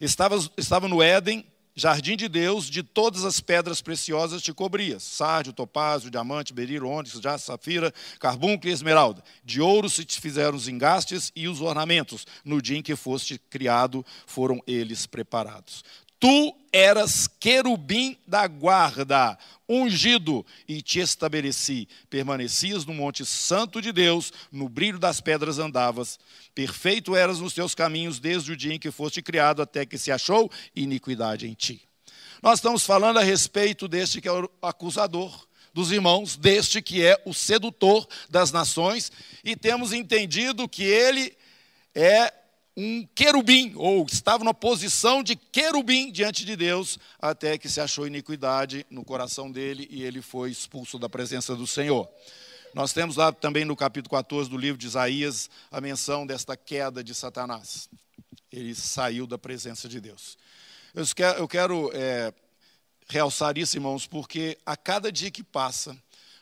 [0.00, 5.52] Estava, estava no Éden jardim de Deus, de todas as pedras preciosas te cobrias: sárdio,
[5.52, 9.22] topázio, diamante, berilo, ônix, jaspe, safira, carbúnculo e esmeralda.
[9.44, 12.26] De ouro se te fizeram os engastes e os ornamentos.
[12.44, 15.82] No dia em que foste criado, foram eles preparados.
[16.22, 19.36] Tu eras querubim da guarda,
[19.68, 21.88] ungido, e te estabeleci.
[22.10, 26.18] Permanecias no monte santo de Deus, no brilho das pedras andavas.
[26.54, 30.10] Perfeito eras nos teus caminhos desde o dia em que foste criado, até que se
[30.10, 31.82] achou iniquidade em ti.
[32.42, 37.20] Nós estamos falando a respeito deste que é o acusador dos irmãos, deste que é
[37.24, 39.10] o sedutor das nações,
[39.42, 41.36] e temos entendido que ele
[41.94, 42.32] é
[42.76, 48.06] um querubim, ou estava numa posição de querubim diante de Deus, até que se achou
[48.06, 52.08] iniquidade no coração dele e ele foi expulso da presença do Senhor.
[52.74, 57.04] Nós temos lá também no capítulo 14 do livro de Isaías a menção desta queda
[57.04, 57.88] de Satanás.
[58.50, 60.38] Ele saiu da presença de Deus.
[60.94, 62.32] Eu quero, eu quero é,
[63.08, 65.96] realçar isso, irmãos, porque a cada dia que passa,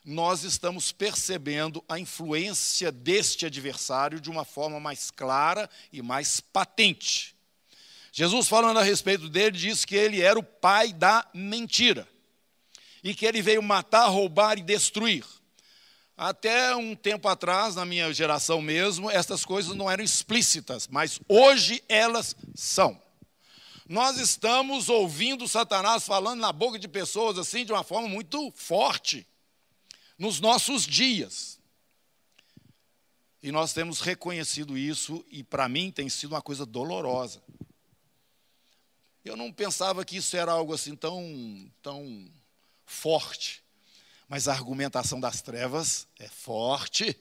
[0.04, 7.36] nós estamos percebendo a influência deste adversário de uma forma mais clara e mais patente.
[8.12, 12.08] Jesus, falando a respeito dele, diz que ele era o pai da mentira
[13.04, 15.24] e que ele veio matar, roubar e destruir.
[16.16, 21.82] Até um tempo atrás, na minha geração mesmo, essas coisas não eram explícitas, mas hoje
[21.88, 23.00] elas são.
[23.88, 29.26] Nós estamos ouvindo Satanás falando na boca de pessoas assim de uma forma muito forte
[30.20, 31.58] nos nossos dias.
[33.42, 37.42] E nós temos reconhecido isso, e para mim tem sido uma coisa dolorosa.
[39.24, 42.30] Eu não pensava que isso era algo assim tão, tão
[42.84, 43.62] forte,
[44.28, 47.16] mas a argumentação das trevas é forte.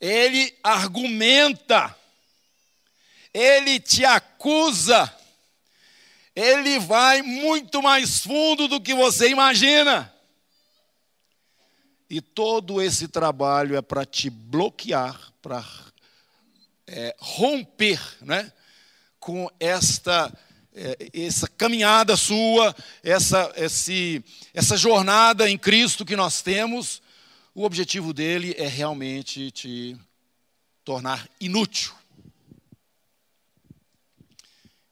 [0.00, 1.96] Ele argumenta,
[3.32, 5.16] ele te acusa,
[6.34, 10.13] ele vai muito mais fundo do que você imagina.
[12.14, 15.68] E todo esse trabalho é para te bloquear, para
[16.86, 18.52] é, romper né,
[19.18, 20.32] com esta
[20.72, 22.72] é, essa caminhada sua,
[23.02, 24.24] essa, esse,
[24.54, 27.02] essa jornada em Cristo que nós temos.
[27.52, 29.96] O objetivo dele é realmente te
[30.84, 31.92] tornar inútil.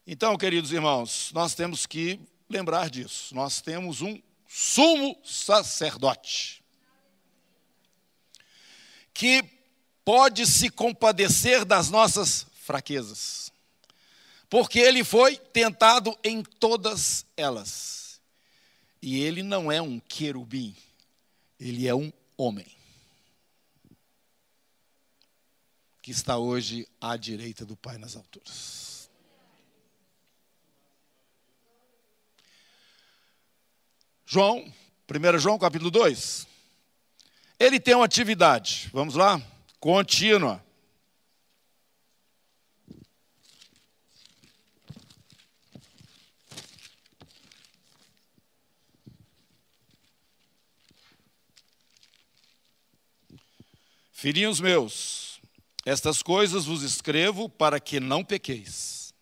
[0.05, 2.19] Então, queridos irmãos, nós temos que
[2.51, 3.33] lembrar disso.
[3.33, 6.62] Nós temos um sumo sacerdote
[9.12, 9.44] que
[10.05, 13.53] pode se compadecer das nossas fraquezas,
[14.48, 18.20] porque ele foi tentado em todas elas.
[19.01, 20.77] E ele não é um querubim,
[21.59, 22.66] ele é um homem.
[26.01, 29.11] Que está hoje à direita do Pai nas alturas.
[34.25, 34.72] João,
[35.09, 36.52] 1 João capítulo 2.
[37.62, 39.40] Ele tem uma atividade, vamos lá?
[39.79, 40.61] Contínua.
[54.11, 55.40] Filhinhos meus,
[55.87, 59.14] estas coisas vos escrevo para que não pequeis.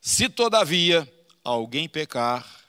[0.00, 1.08] Se todavia
[1.44, 2.59] alguém pecar,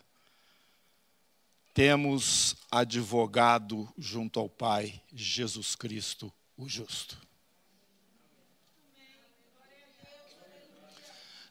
[1.73, 7.17] temos advogado junto ao Pai, Jesus Cristo, o justo.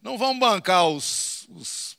[0.03, 1.97] Não vão bancar os, os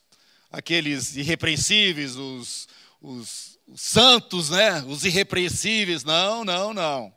[0.50, 2.68] aqueles irrepreensíveis, os,
[3.00, 4.82] os, os santos, né?
[4.82, 6.02] Os irrepreensíveis.
[6.02, 7.12] Não, não, não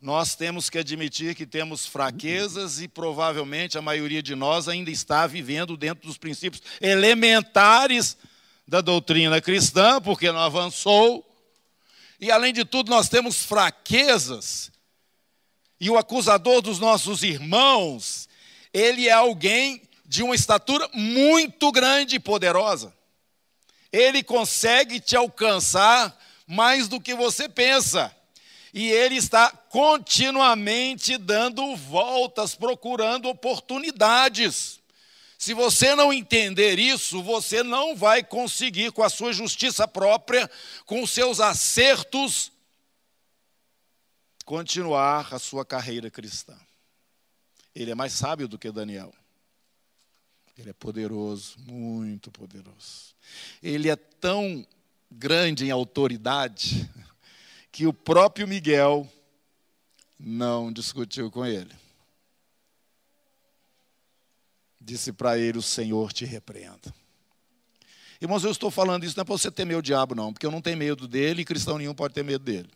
[0.00, 5.26] nós temos que admitir que temos fraquezas e provavelmente a maioria de nós ainda está
[5.26, 8.16] vivendo dentro dos princípios elementares
[8.70, 11.26] da doutrina cristã, porque não avançou.
[12.20, 14.70] E além de tudo, nós temos fraquezas.
[15.80, 18.28] E o acusador dos nossos irmãos,
[18.72, 22.94] ele é alguém de uma estatura muito grande e poderosa.
[23.92, 28.14] Ele consegue te alcançar mais do que você pensa
[28.72, 34.79] e ele está continuamente dando voltas, procurando oportunidades.
[35.40, 40.50] Se você não entender isso, você não vai conseguir, com a sua justiça própria,
[40.84, 42.52] com os seus acertos,
[44.44, 46.54] continuar a sua carreira cristã.
[47.74, 49.14] Ele é mais sábio do que Daniel.
[50.58, 53.14] Ele é poderoso, muito poderoso.
[53.62, 54.66] Ele é tão
[55.10, 56.86] grande em autoridade
[57.72, 59.10] que o próprio Miguel
[60.18, 61.74] não discutiu com ele.
[64.80, 66.94] Disse para ele: O Senhor te repreenda.
[68.20, 70.50] Irmãos, eu estou falando isso não é para você temer o diabo, não, porque eu
[70.50, 72.68] não tenho medo dele e cristão nenhum pode ter medo dele.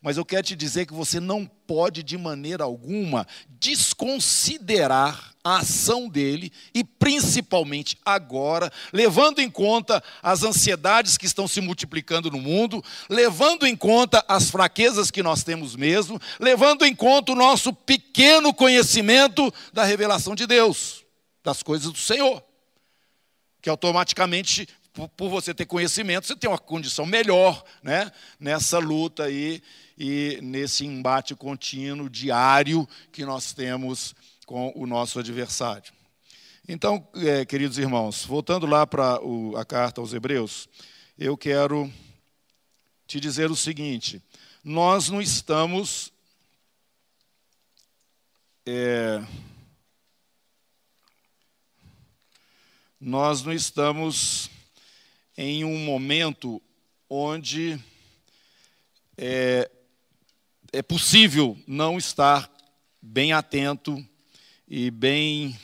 [0.00, 6.08] Mas eu quero te dizer que você não pode, de maneira alguma, desconsiderar a ação
[6.08, 12.82] dele e, principalmente agora, levando em conta as ansiedades que estão se multiplicando no mundo,
[13.08, 18.54] levando em conta as fraquezas que nós temos mesmo, levando em conta o nosso pequeno
[18.54, 21.04] conhecimento da revelação de Deus,
[21.42, 22.42] das coisas do Senhor.
[23.60, 24.68] Que automaticamente
[25.16, 29.62] por, você ter conhecimento, você tem uma condição melhor né, nessa luta aí
[29.98, 34.14] e nesse embate contínuo, diário, que nós temos
[34.46, 35.92] com o nosso adversário.
[36.68, 39.18] Então, é, queridos irmãos, voltando lá para
[39.56, 40.68] a carta aos Hebreus,
[41.18, 41.92] eu quero
[43.08, 44.22] te dizer o seguinte:
[44.62, 46.12] nós não estamos.
[48.64, 49.20] É,
[53.00, 54.48] nós não estamos
[55.36, 56.62] em um momento
[57.08, 57.80] onde
[59.16, 59.70] é,
[60.72, 62.50] é possível não estar
[63.00, 64.04] bem atento
[64.66, 65.58] e bem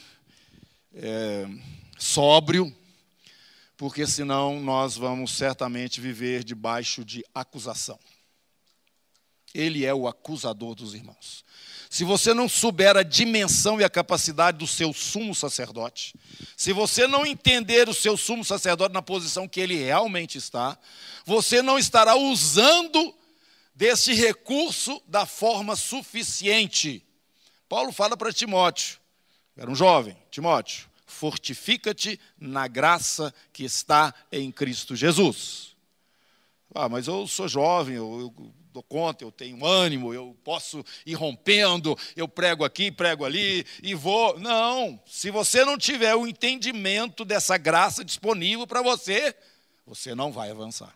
[0.95, 1.47] é,
[1.99, 2.75] sóbrio,
[3.77, 7.99] porque senão nós vamos certamente viver debaixo de acusação.
[9.53, 11.45] Ele é o acusador dos irmãos.
[11.91, 16.15] Se você não souber a dimensão e a capacidade do seu sumo sacerdote,
[16.57, 20.77] se você não entender o seu sumo sacerdote na posição que ele realmente está,
[21.25, 23.15] você não estará usando
[23.75, 27.05] desse recurso da forma suficiente.
[27.69, 29.01] Paulo fala para Timóteo,
[29.57, 35.75] era um jovem, Timóteo, fortifica-te na graça que está em Cristo Jesus.
[36.75, 41.15] Ah, mas eu sou jovem, eu, eu dou conta, eu tenho ânimo, eu posso ir
[41.15, 44.39] rompendo, eu prego aqui, prego ali e vou.
[44.41, 49.35] Não, se você não tiver o entendimento dessa graça disponível para você,
[49.87, 50.93] você não vai avançar.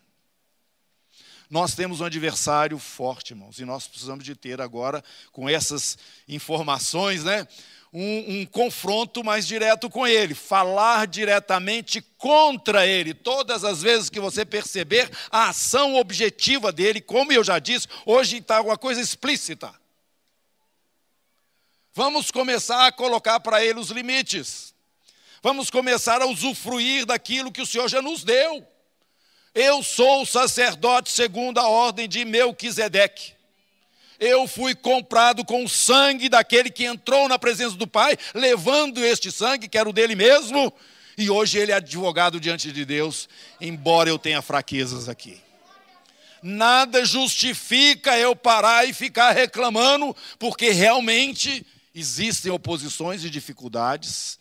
[1.51, 5.96] Nós temos um adversário forte, irmãos, e nós precisamos de ter agora, com essas
[6.28, 7.49] informações, né,
[7.92, 13.14] um, um, confronto mais direto com ele, falar diretamente contra ele.
[13.14, 18.38] Todas as vezes que você perceber a ação objetiva dele, como eu já disse, hoje
[18.38, 19.72] está uma coisa explícita.
[21.94, 24.74] Vamos começar a colocar para ele os limites.
[25.42, 28.66] Vamos começar a usufruir daquilo que o Senhor já nos deu.
[29.61, 33.32] Eu sou o sacerdote segundo a ordem de Melquisedeque.
[34.20, 39.32] Eu fui comprado com o sangue daquele que entrou na presença do Pai, levando este
[39.32, 40.72] sangue, que era o dele mesmo,
[41.16, 43.28] e hoje ele é advogado diante de Deus,
[43.61, 45.40] embora eu tenha fraquezas aqui.
[46.40, 54.38] Nada justifica eu parar e ficar reclamando, porque realmente existem oposições e dificuldades.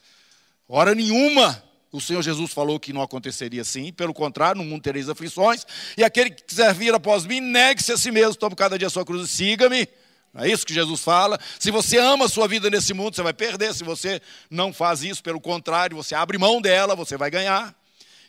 [0.69, 5.09] Hora nenhuma o Senhor Jesus falou que não aconteceria assim, pelo contrário, no mundo tereis
[5.09, 5.65] aflições,
[5.97, 8.91] e aquele que quiser vir após mim, negue-se a si mesmo, tome cada dia a
[8.91, 9.87] sua cruz e siga-me.
[10.35, 11.39] É isso que Jesus fala.
[11.57, 13.73] Se você ama a sua vida nesse mundo, você vai perder.
[13.73, 14.21] Se você
[14.51, 17.75] não faz isso, pelo contrário, você abre mão dela, você vai ganhar.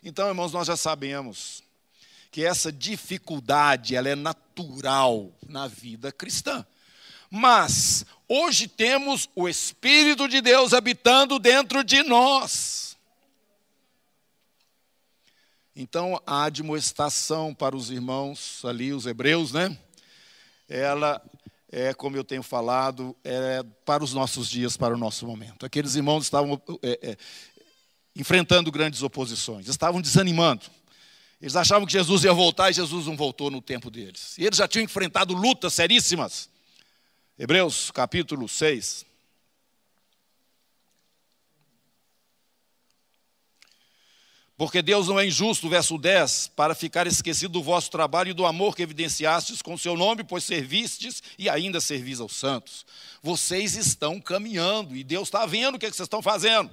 [0.03, 1.63] Então, irmãos, nós já sabemos
[2.31, 6.65] que essa dificuldade ela é natural na vida cristã.
[7.31, 12.88] Mas hoje temos o Espírito de Deus habitando dentro de nós.
[15.81, 19.79] Então a admoestação para os irmãos ali, os hebreus, né?
[20.69, 21.23] Ela
[21.71, 25.65] é, como eu tenho falado, é para os nossos dias, para o nosso momento.
[25.65, 27.17] Aqueles irmãos estavam é, é,
[28.17, 30.67] enfrentando grandes oposições, estavam desanimando.
[31.41, 34.37] Eles achavam que Jesus ia voltar e Jesus não voltou no tempo deles.
[34.37, 36.51] E eles já tinham enfrentado lutas seríssimas.
[37.39, 39.07] Hebreus capítulo 6.
[44.59, 48.45] Porque Deus não é injusto, verso 10, para ficar esquecido do vosso trabalho e do
[48.45, 52.85] amor que evidenciastes com o seu nome, pois servistes e ainda servis aos santos.
[53.23, 56.73] Vocês estão caminhando e Deus está vendo o que, é que vocês estão fazendo.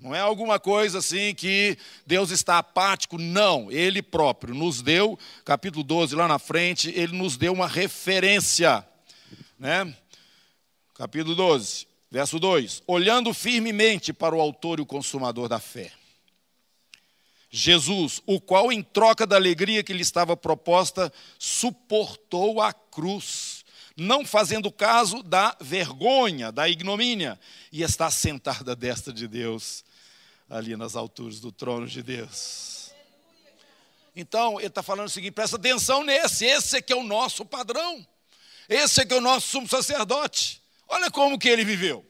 [0.00, 3.72] Não é alguma coisa assim que Deus está apático, não.
[3.72, 8.86] Ele próprio nos deu, capítulo 12 lá na frente, ele nos deu uma referência.
[9.58, 9.92] Né?
[10.94, 15.90] Capítulo 12, verso 2: Olhando firmemente para o Autor e o Consumador da fé
[17.50, 23.64] Jesus, o qual, em troca da alegria que lhe estava proposta, suportou a cruz,
[23.96, 27.38] não fazendo caso da vergonha, da ignomínia,
[27.72, 29.84] e está sentada à destra de Deus,
[30.48, 32.92] ali nas alturas do trono de Deus.
[34.14, 37.44] Então, ele está falando o seguinte: presta atenção nesse, esse é que é o nosso
[37.44, 38.06] padrão,
[38.68, 40.62] esse é que é o nosso sumo sacerdote.
[40.88, 42.09] Olha como que ele viveu.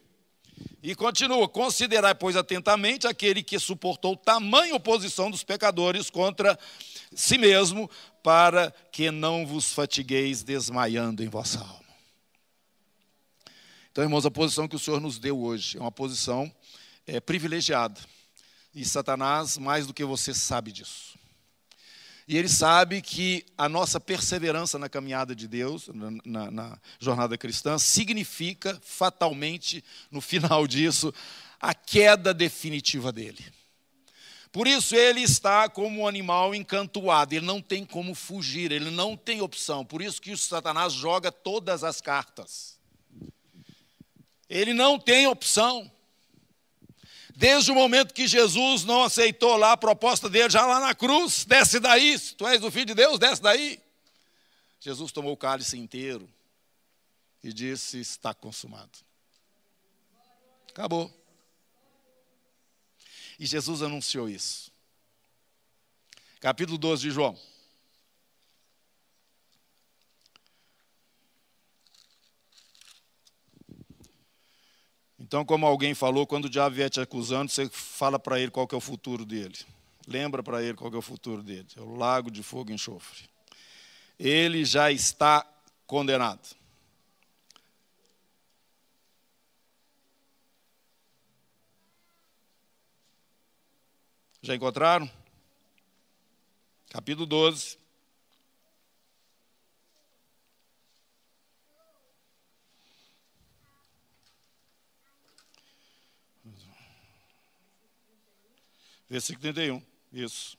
[0.83, 6.59] E continua: considerai, pois, atentamente aquele que suportou tamanha oposição dos pecadores contra
[7.14, 7.91] si mesmo,
[8.22, 11.81] para que não vos fatigueis desmaiando em vossa alma.
[13.91, 16.51] Então, irmãos, a posição que o Senhor nos deu hoje é uma posição
[17.07, 18.01] é, privilegiada.
[18.74, 21.18] E Satanás, mais do que você, sabe disso.
[22.27, 27.37] E ele sabe que a nossa perseverança na caminhada de Deus, na, na, na, jornada
[27.37, 31.12] cristã, significa fatalmente, no final disso,
[31.61, 33.45] a queda definitiva dele.
[34.53, 39.16] Por isso ele está como um animal encantoado, ele não tem como fugir, ele não
[39.16, 39.85] tem opção.
[39.85, 42.79] Por isso que o Satanás joga todas as cartas.
[44.49, 45.91] Ele não tem opção.
[47.41, 51.47] Desde o momento que Jesus não aceitou lá a proposta dele, já lá na cruz,
[51.47, 53.80] desce daí, se tu és o filho de Deus, desce daí.
[54.78, 56.28] Jesus tomou o cálice inteiro
[57.43, 58.91] e disse: Está consumado.
[60.68, 61.11] Acabou.
[63.38, 64.70] E Jesus anunciou isso.
[66.41, 67.38] Capítulo 12 de João.
[75.31, 78.66] Então, como alguém falou, quando o diabo vier te acusando, você fala para ele qual
[78.66, 79.55] que é o futuro dele.
[80.05, 81.68] Lembra para ele qual que é o futuro dele.
[81.76, 83.31] É o lago de fogo e enxofre.
[84.18, 85.47] Ele já está
[85.87, 86.49] condenado.
[94.43, 95.09] Já encontraram?
[96.89, 97.80] Capítulo 12.
[109.11, 109.83] Versículo 31.
[110.13, 110.57] Isso.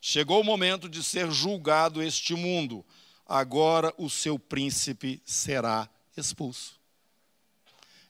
[0.00, 2.84] Chegou o momento de ser julgado este mundo.
[3.26, 6.80] Agora o seu príncipe será expulso.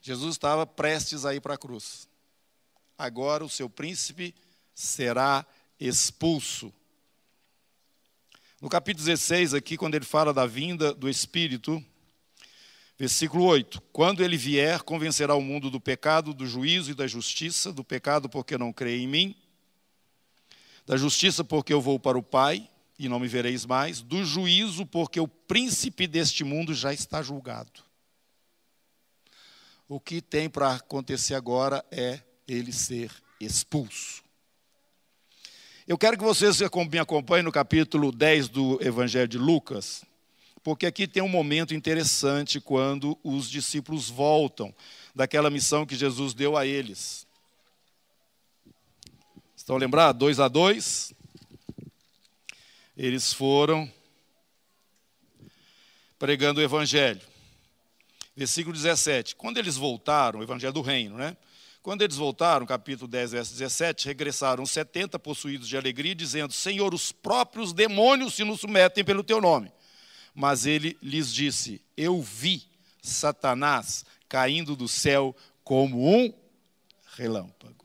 [0.01, 2.07] Jesus estava prestes a ir para a cruz.
[2.97, 4.33] Agora o seu príncipe
[4.73, 5.45] será
[5.77, 6.73] expulso.
[8.61, 11.83] No capítulo 16, aqui, quando ele fala da vinda do Espírito,
[12.99, 17.71] Versículo 8: Quando ele vier, convencerá o mundo do pecado, do juízo e da justiça,
[17.71, 19.35] do pecado porque não crê em mim,
[20.89, 22.67] da justiça, porque eu vou para o Pai
[22.97, 27.83] e não me vereis mais, do juízo, porque o príncipe deste mundo já está julgado.
[29.87, 34.23] O que tem para acontecer agora é ele ser expulso.
[35.87, 40.03] Eu quero que vocês me acompanhem no capítulo 10 do Evangelho de Lucas,
[40.63, 44.73] porque aqui tem um momento interessante quando os discípulos voltam
[45.13, 47.28] daquela missão que Jesus deu a eles.
[49.69, 50.17] Estão lembrados?
[50.17, 51.13] Dois a dois.
[52.97, 53.87] Eles foram
[56.17, 57.21] pregando o evangelho.
[58.35, 59.35] Versículo 17.
[59.35, 61.37] Quando eles voltaram, o evangelho do reino, né?
[61.83, 67.11] Quando eles voltaram, capítulo 10, verso 17, regressaram 70 possuídos de alegria, dizendo: Senhor, os
[67.11, 69.71] próprios demônios se nos submetem pelo teu nome.
[70.33, 72.63] Mas ele lhes disse: Eu vi
[73.03, 76.33] Satanás caindo do céu como um
[77.15, 77.78] relâmpago.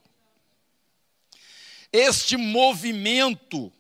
[1.97, 3.73] Este movimento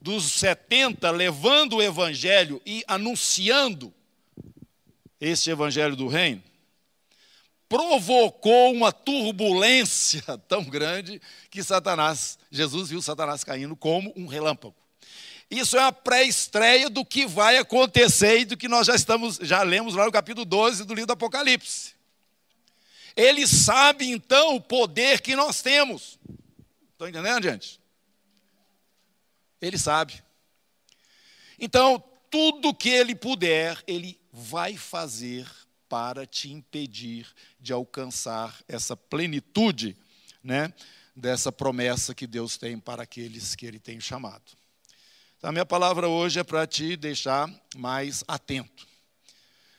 [0.00, 3.92] dos 70 levando o evangelho e anunciando
[5.20, 6.42] este evangelho do reino
[7.68, 11.20] provocou uma turbulência tão grande
[11.50, 14.74] que Satanás, Jesus viu Satanás caindo como um relâmpago.
[15.50, 19.62] Isso é a pré-estreia do que vai acontecer e do que nós já estamos, já
[19.62, 21.92] lemos lá no capítulo 12 do livro do Apocalipse.
[23.14, 26.18] Ele sabe então o poder que nós temos.
[26.94, 27.80] Estão entendendo, gente?
[29.60, 30.22] Ele sabe.
[31.58, 35.48] Então, tudo que ele puder, ele vai fazer
[35.88, 37.26] para te impedir
[37.60, 39.96] de alcançar essa plenitude,
[40.42, 40.72] né,
[41.16, 44.52] dessa promessa que Deus tem para aqueles que ele tem chamado.
[45.36, 48.86] Então, a minha palavra hoje é para te deixar mais atento.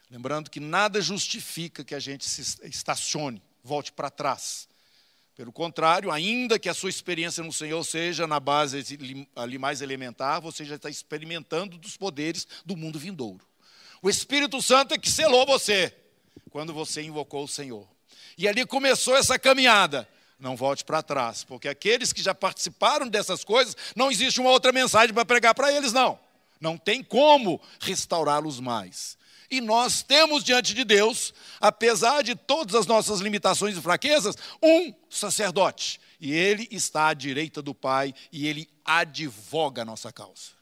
[0.09, 4.67] Lembrando que nada justifica que a gente se estacione, volte para trás.
[5.35, 8.97] Pelo contrário, ainda que a sua experiência no Senhor seja na base
[9.35, 13.45] ali mais elementar, você já está experimentando dos poderes do mundo vindouro.
[14.01, 15.93] O Espírito Santo é que selou você
[16.51, 17.85] quando você invocou o Senhor.
[18.37, 20.07] E ali começou essa caminhada.
[20.39, 24.71] Não volte para trás, porque aqueles que já participaram dessas coisas, não existe uma outra
[24.71, 26.17] mensagem para pregar para eles, não.
[26.61, 29.17] Não tem como restaurá-los mais.
[29.49, 34.93] E nós temos diante de Deus, apesar de todas as nossas limitações e fraquezas, um
[35.09, 35.99] sacerdote.
[36.19, 40.55] E ele está à direita do Pai e ele advoga a nossa causa.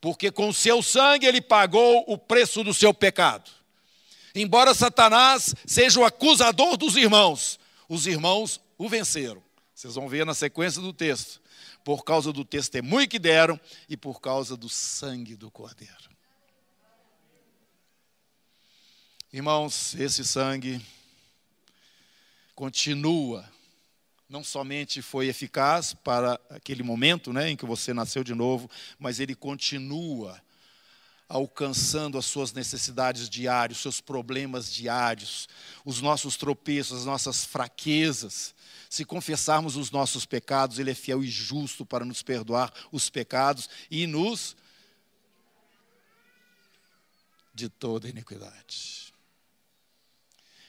[0.00, 3.50] Porque com seu sangue ele pagou o preço do seu pecado.
[4.34, 9.42] Embora Satanás seja o acusador dos irmãos, os irmãos o venceram.
[9.74, 11.40] Vocês vão ver na sequência do texto.
[11.84, 16.15] Por causa do testemunho que deram e por causa do sangue do Cordeiro.
[19.32, 20.80] Irmãos, esse sangue
[22.54, 23.44] continua,
[24.28, 29.18] não somente foi eficaz para aquele momento né, em que você nasceu de novo, mas
[29.18, 30.40] ele continua
[31.28, 35.48] alcançando as suas necessidades diárias, seus problemas diários,
[35.84, 38.54] os nossos tropeços, as nossas fraquezas.
[38.88, 43.68] Se confessarmos os nossos pecados, Ele é fiel e justo para nos perdoar os pecados
[43.90, 44.56] e nos
[47.52, 49.15] de toda iniquidade.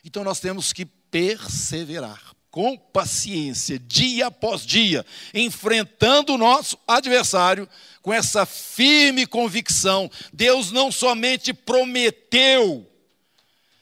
[0.07, 7.67] Então nós temos que perseverar com paciência, dia após dia, enfrentando o nosso adversário
[8.01, 10.09] com essa firme convicção.
[10.31, 12.89] Deus não somente prometeu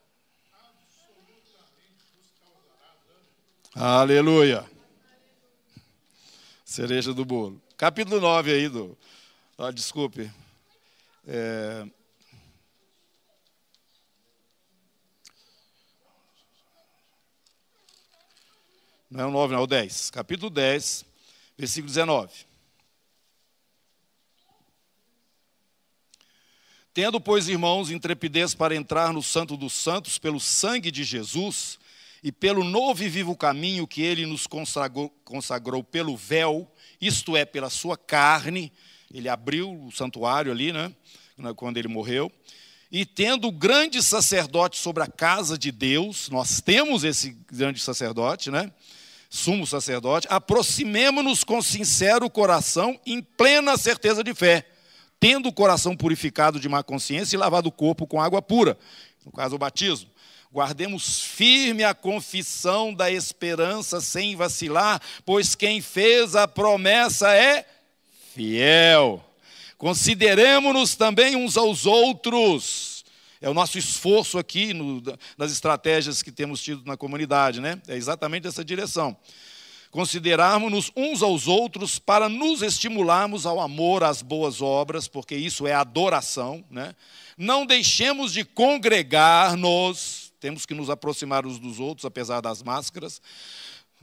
[0.53, 3.85] absolutamente vos causará dano.
[4.01, 4.71] Aleluia.
[6.65, 7.61] Cereja do bolo.
[7.77, 8.97] Capítulo 9 aí do.
[9.57, 10.31] Ah, desculpe.
[11.27, 11.87] É,
[19.11, 20.11] Não é o 9, não, é o 10.
[20.11, 21.05] Capítulo 10,
[21.59, 22.31] versículo 19.
[26.95, 31.77] Tendo, pois, irmãos, intrepidez para entrar no Santo dos Santos pelo sangue de Jesus
[32.23, 37.45] e pelo novo e vivo caminho que ele nos consagrou, consagrou pelo véu, isto é,
[37.45, 38.73] pela sua carne,
[39.13, 40.95] ele abriu o santuário ali, né,
[41.57, 42.31] quando ele morreu,
[42.93, 48.73] e tendo grande sacerdote sobre a casa de Deus, nós temos esse grande sacerdote, né?
[49.31, 54.67] Sumo sacerdote, aproximemo-nos com sincero coração, em plena certeza de fé,
[55.21, 58.77] tendo o coração purificado de má consciência e lavado o corpo com água pura,
[59.25, 60.11] no caso o batismo.
[60.53, 67.65] Guardemos firme a confissão da esperança sem vacilar, pois quem fez a promessa é
[68.35, 69.25] fiel.
[69.79, 73.00] Consideremos-nos também uns aos outros.
[73.41, 75.03] É o nosso esforço aqui no,
[75.39, 77.81] nas estratégias que temos tido na comunidade, né?
[77.89, 79.17] É exatamente essa direção.
[79.91, 85.73] Considerarmos-nos uns aos outros para nos estimularmos ao amor, às boas obras, porque isso é
[85.73, 86.95] adoração, né?
[87.37, 93.21] Não deixemos de congregar-nos, temos que nos aproximar uns dos outros, apesar das máscaras.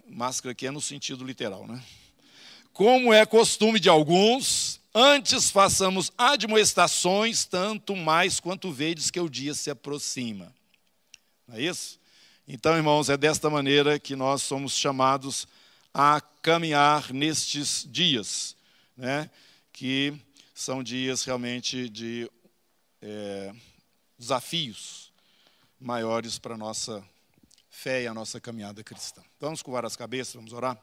[0.10, 1.82] Máscara aqui é no sentido literal, né?
[2.74, 9.54] Como é costume de alguns, antes façamos admoestações, tanto mais quanto vedes que o dia
[9.54, 10.52] se aproxima.
[11.48, 12.00] Não é isso?
[12.48, 15.48] Então, irmãos, é desta maneira que nós somos chamados
[15.94, 18.56] a caminhar nestes dias,
[18.96, 19.30] né?
[19.72, 20.20] que
[20.56, 22.28] são dias realmente de
[23.00, 23.54] é,
[24.18, 25.14] desafios
[25.80, 27.08] maiores para a nossa
[27.70, 29.22] fé e a nossa caminhada cristã.
[29.40, 30.76] Vamos curvar as cabeças, vamos orar?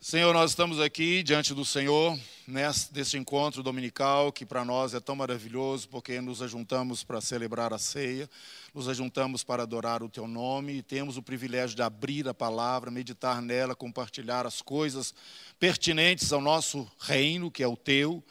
[0.00, 5.16] Senhor, nós estamos aqui diante do Senhor, nesse encontro dominical que para nós é tão
[5.16, 8.30] maravilhoso, porque nos ajuntamos para celebrar a ceia,
[8.72, 12.92] nos ajuntamos para adorar o Teu nome e temos o privilégio de abrir a palavra,
[12.92, 15.12] meditar nela, compartilhar as coisas
[15.58, 18.22] pertinentes ao nosso reino, que é o Teu.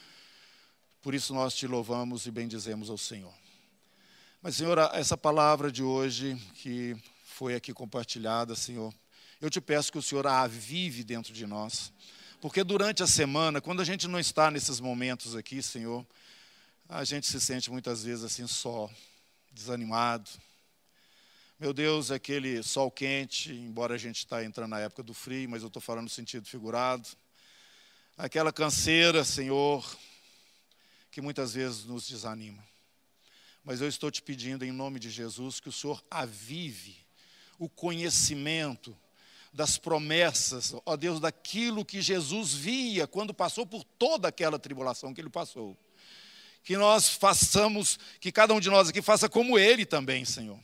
[1.01, 3.33] Por isso nós te louvamos e bendizemos ao Senhor.
[4.41, 6.95] Mas, Senhor, essa palavra de hoje que
[7.25, 8.93] foi aqui compartilhada, Senhor,
[9.39, 11.93] eu te peço que o Senhor a avive dentro de nós.
[12.41, 16.05] Porque durante a semana, quando a gente não está nesses momentos aqui, Senhor,
[16.89, 18.89] a gente se sente muitas vezes assim só,
[19.51, 20.29] desanimado.
[21.59, 25.63] Meu Deus, aquele sol quente, embora a gente está entrando na época do frio, mas
[25.63, 27.07] eu estou falando no sentido figurado.
[28.15, 29.83] Aquela canseira, Senhor,
[31.11, 32.63] que muitas vezes nos desanima.
[33.63, 36.95] Mas eu estou te pedindo, em nome de Jesus, que o Senhor avive
[37.57, 38.95] o conhecimento
[39.53, 45.21] das promessas, ó Deus, daquilo que Jesus via quando passou por toda aquela tribulação que
[45.21, 45.77] ele passou.
[46.63, 50.59] Que nós façamos, que cada um de nós aqui faça como ele também, Senhor.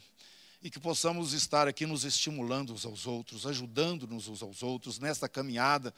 [0.61, 5.27] E que possamos estar aqui nos estimulando uns aos outros, ajudando-nos uns aos outros nesta
[5.27, 5.93] caminhada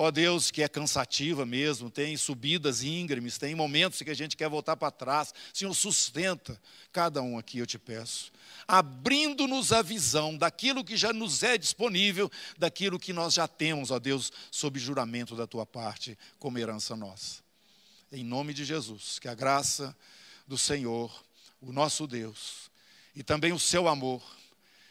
[0.00, 4.48] ó Deus, que é cansativa mesmo, tem subidas íngremes, tem momentos que a gente quer
[4.48, 5.34] voltar para trás.
[5.52, 6.56] Senhor, sustenta
[6.92, 8.30] cada um aqui, eu te peço.
[8.68, 13.98] Abrindo-nos a visão daquilo que já nos é disponível, daquilo que nós já temos, ó
[13.98, 17.42] Deus, sob juramento da tua parte, como herança nossa.
[18.12, 19.96] Em nome de Jesus, que a graça
[20.46, 21.12] do Senhor,
[21.60, 22.70] o nosso Deus,
[23.16, 24.22] e também o seu amor,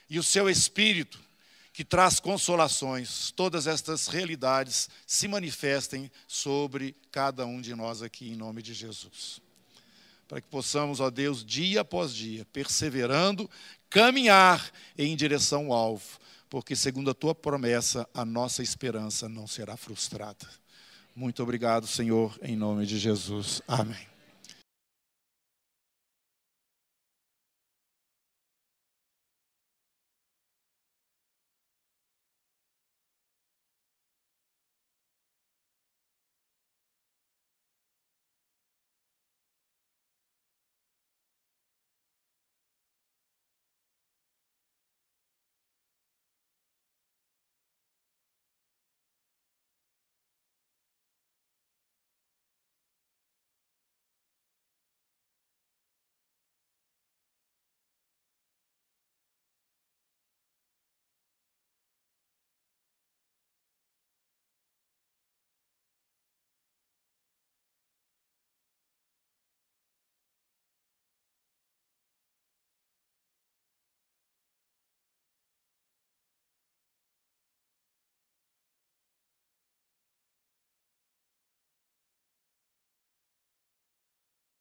[0.10, 1.18] e o seu Espírito,
[1.78, 8.36] que traz consolações, todas estas realidades se manifestem sobre cada um de nós aqui, em
[8.36, 9.40] nome de Jesus.
[10.28, 13.48] Para que possamos, ó Deus, dia após dia, perseverando,
[13.92, 16.18] caminhar em direção ao alvo,
[16.50, 20.50] porque, segundo a tua promessa, a nossa esperança não será frustrada.
[21.16, 23.62] Muito obrigado, Senhor, em nome de Jesus.
[23.68, 24.17] Amém.